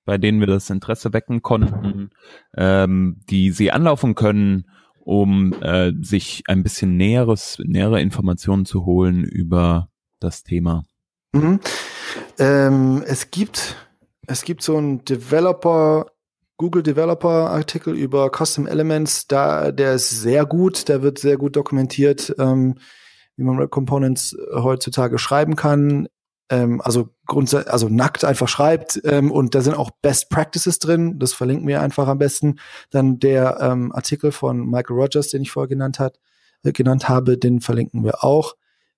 [0.04, 2.11] bei denen wir das Interesse wecken konnten,
[2.56, 9.24] ähm, die sie anlaufen können, um äh, sich ein bisschen näheres, nähere Informationen zu holen
[9.24, 9.88] über
[10.20, 10.84] das Thema?
[11.32, 11.61] Mhm.
[12.38, 13.76] Ähm, es gibt
[14.28, 16.06] es gibt so ein Developer
[16.59, 21.54] Google Developer Artikel über Custom Elements, da der ist sehr gut, der wird sehr gut
[21.56, 22.74] dokumentiert, ähm,
[23.36, 26.09] wie man Web Components heutzutage schreiben kann.
[26.50, 31.20] Ähm, also grundsätzlich, also nackt einfach schreibt ähm, und da sind auch Best Practices drin.
[31.20, 32.59] Das verlinken wir einfach am besten.
[32.90, 36.18] Dann der ähm, Artikel von Michael Rogers, den ich vorher genannt hat,
[36.64, 38.56] äh, genannt habe, den verlinken wir auch.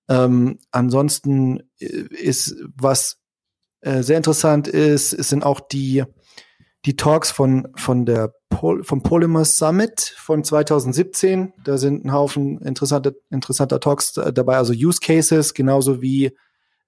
[0.09, 3.19] Ähm, ansonsten äh, ist was
[3.81, 6.03] äh, sehr interessant ist, es sind auch die
[6.85, 11.53] die Talks von, von der Pol vom Polymer Summit von 2017.
[11.63, 16.35] Da sind ein Haufen interessanter, interessanter Talks dabei, also Use Cases, genauso wie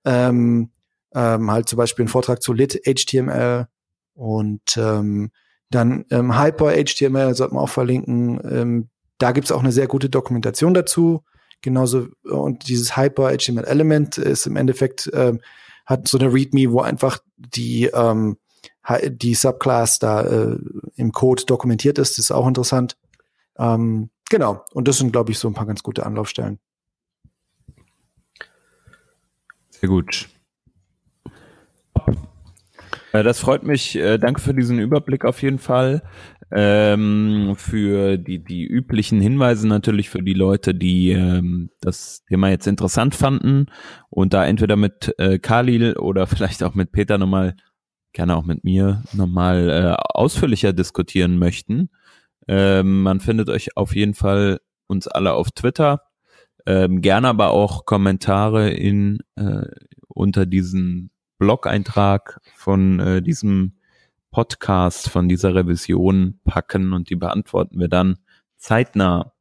[0.05, 0.71] ähm,
[1.13, 3.67] ähm, halt zum Beispiel ein Vortrag zu Lit HTML
[4.15, 5.31] und ähm,
[5.69, 8.39] dann ähm, Hyper HTML sollte man auch verlinken.
[8.43, 11.23] Ähm, da gibt's auch eine sehr gute Dokumentation dazu.
[11.61, 15.39] Genauso und dieses Hyper HTML Element ist im Endeffekt ähm,
[15.85, 18.37] hat so eine README, wo einfach die ähm,
[19.05, 20.57] die Subclass da äh,
[20.95, 22.19] im Code dokumentiert ist.
[22.19, 22.97] Ist auch interessant.
[23.57, 24.65] Ähm, genau.
[24.73, 26.59] Und das sind, glaube ich, so ein paar ganz gute Anlaufstellen.
[29.69, 30.29] Sehr gut.
[33.13, 33.95] Äh, das freut mich.
[33.95, 36.03] Äh, danke für diesen Überblick auf jeden Fall.
[36.51, 42.67] Ähm, für die, die üblichen Hinweise natürlich für die Leute, die ähm, das Thema jetzt
[42.67, 43.67] interessant fanden
[44.09, 47.55] und da entweder mit äh, Khalil oder vielleicht auch mit Peter nochmal
[48.13, 51.89] gerne auch mit mir nochmal äh, ausführlicher diskutieren möchten.
[52.47, 56.01] Ähm, man findet euch auf jeden Fall uns alle auf Twitter.
[56.65, 59.65] Ähm, gerne aber auch Kommentare in äh,
[60.07, 61.09] unter diesen
[61.39, 63.73] Blog-Eintrag von äh, diesem
[64.31, 68.17] Podcast, von dieser Revision packen und die beantworten wir dann
[68.57, 69.33] zeitnah.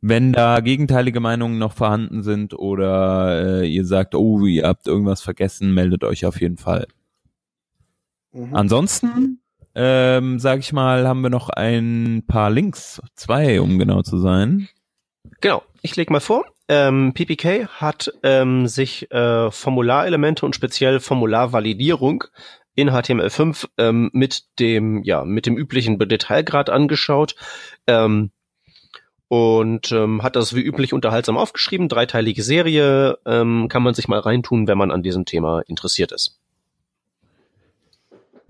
[0.00, 5.22] Wenn da gegenteilige Meinungen noch vorhanden sind oder äh, ihr sagt, oh, ihr habt irgendwas
[5.22, 6.86] vergessen, meldet euch auf jeden Fall.
[8.32, 8.54] Mhm.
[8.54, 9.40] Ansonsten,
[9.74, 14.68] ähm, sage ich mal, haben wir noch ein paar Links, zwei, um genau zu sein.
[15.40, 16.44] Genau, ich lege mal vor.
[16.68, 22.24] Ähm, PPK hat ähm, sich äh, Formularelemente und speziell Formularvalidierung
[22.74, 27.34] in HTML5 ähm, mit dem ja mit dem üblichen Detailgrad angeschaut
[27.86, 28.30] ähm,
[29.28, 31.88] und ähm, hat das wie üblich unterhaltsam aufgeschrieben.
[31.88, 36.41] Dreiteilige Serie ähm, kann man sich mal reintun, wenn man an diesem Thema interessiert ist.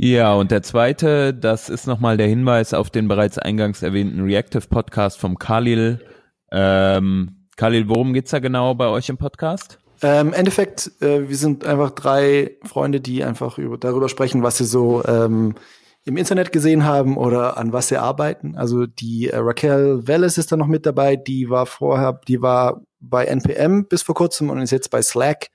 [0.05, 4.67] Ja, und der zweite, das ist nochmal der Hinweis auf den bereits eingangs erwähnten Reactive
[4.67, 6.01] Podcast vom Khalil.
[6.51, 9.79] Ähm, Khalil, worum geht's da genau bei euch im Podcast?
[10.03, 14.65] Ähm, Endeffekt, äh, wir sind einfach drei Freunde, die einfach über, darüber sprechen, was sie
[14.65, 15.55] so ähm,
[16.05, 18.57] im Internet gesehen haben oder an was sie arbeiten.
[18.57, 22.83] Also die äh, Raquel Welles ist da noch mit dabei, die war vorher, die war
[22.99, 25.51] bei NPM bis vor kurzem und ist jetzt bei Slack.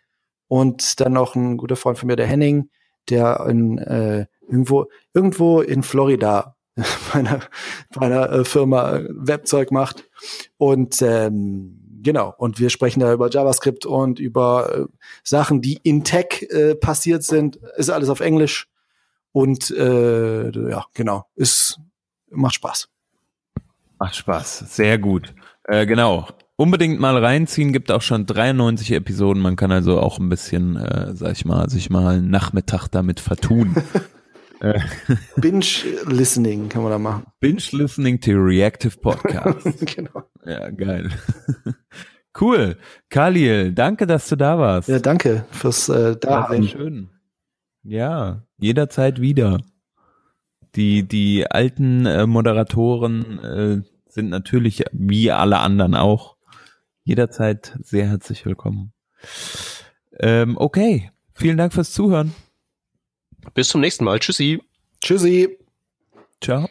[0.48, 2.70] Und dann noch ein guter Freund von mir, der Henning,
[3.10, 7.40] der in, äh, irgendwo, irgendwo in Florida bei einer,
[7.94, 10.10] bei einer äh, Firma Webzeug macht.
[10.58, 14.86] Und ähm, genau, und wir sprechen da über JavaScript und über äh,
[15.24, 17.58] Sachen, die in Tech äh, passiert sind.
[17.76, 18.68] Ist alles auf Englisch.
[19.32, 21.80] Und äh, ja, genau, ist
[22.32, 22.90] macht Spaß.
[24.00, 25.34] Macht Spaß, sehr gut.
[25.64, 26.28] Äh, genau.
[26.56, 29.42] Unbedingt mal reinziehen, gibt auch schon 93 Episoden.
[29.42, 33.20] Man kann also auch ein bisschen, äh, sag ich mal, sich mal einen Nachmittag damit
[33.20, 33.76] vertun.
[34.60, 34.80] Äh.
[35.36, 37.26] Binge-Listening kann man da machen.
[37.40, 39.86] Binge-Listening to Reactive Podcast.
[39.96, 40.24] genau.
[40.46, 41.10] Ja, geil.
[42.42, 42.78] cool.
[43.10, 44.90] Khalil, danke, dass du da warst.
[44.90, 46.42] Ja, danke fürs äh, da.
[46.42, 47.10] Ja, sehr schön.
[47.84, 49.60] Ja, jederzeit wieder.
[50.76, 56.38] Die, die alten äh, Moderatoren äh, sind natürlich wie alle anderen auch
[57.04, 58.92] jederzeit sehr herzlich willkommen.
[60.20, 62.34] Ähm, okay, vielen Dank fürs Zuhören.
[63.54, 64.20] Bis zum nächsten Mal.
[64.20, 64.62] Tschüssi.
[65.02, 65.58] Tschüssi.
[66.42, 66.70] Ciao.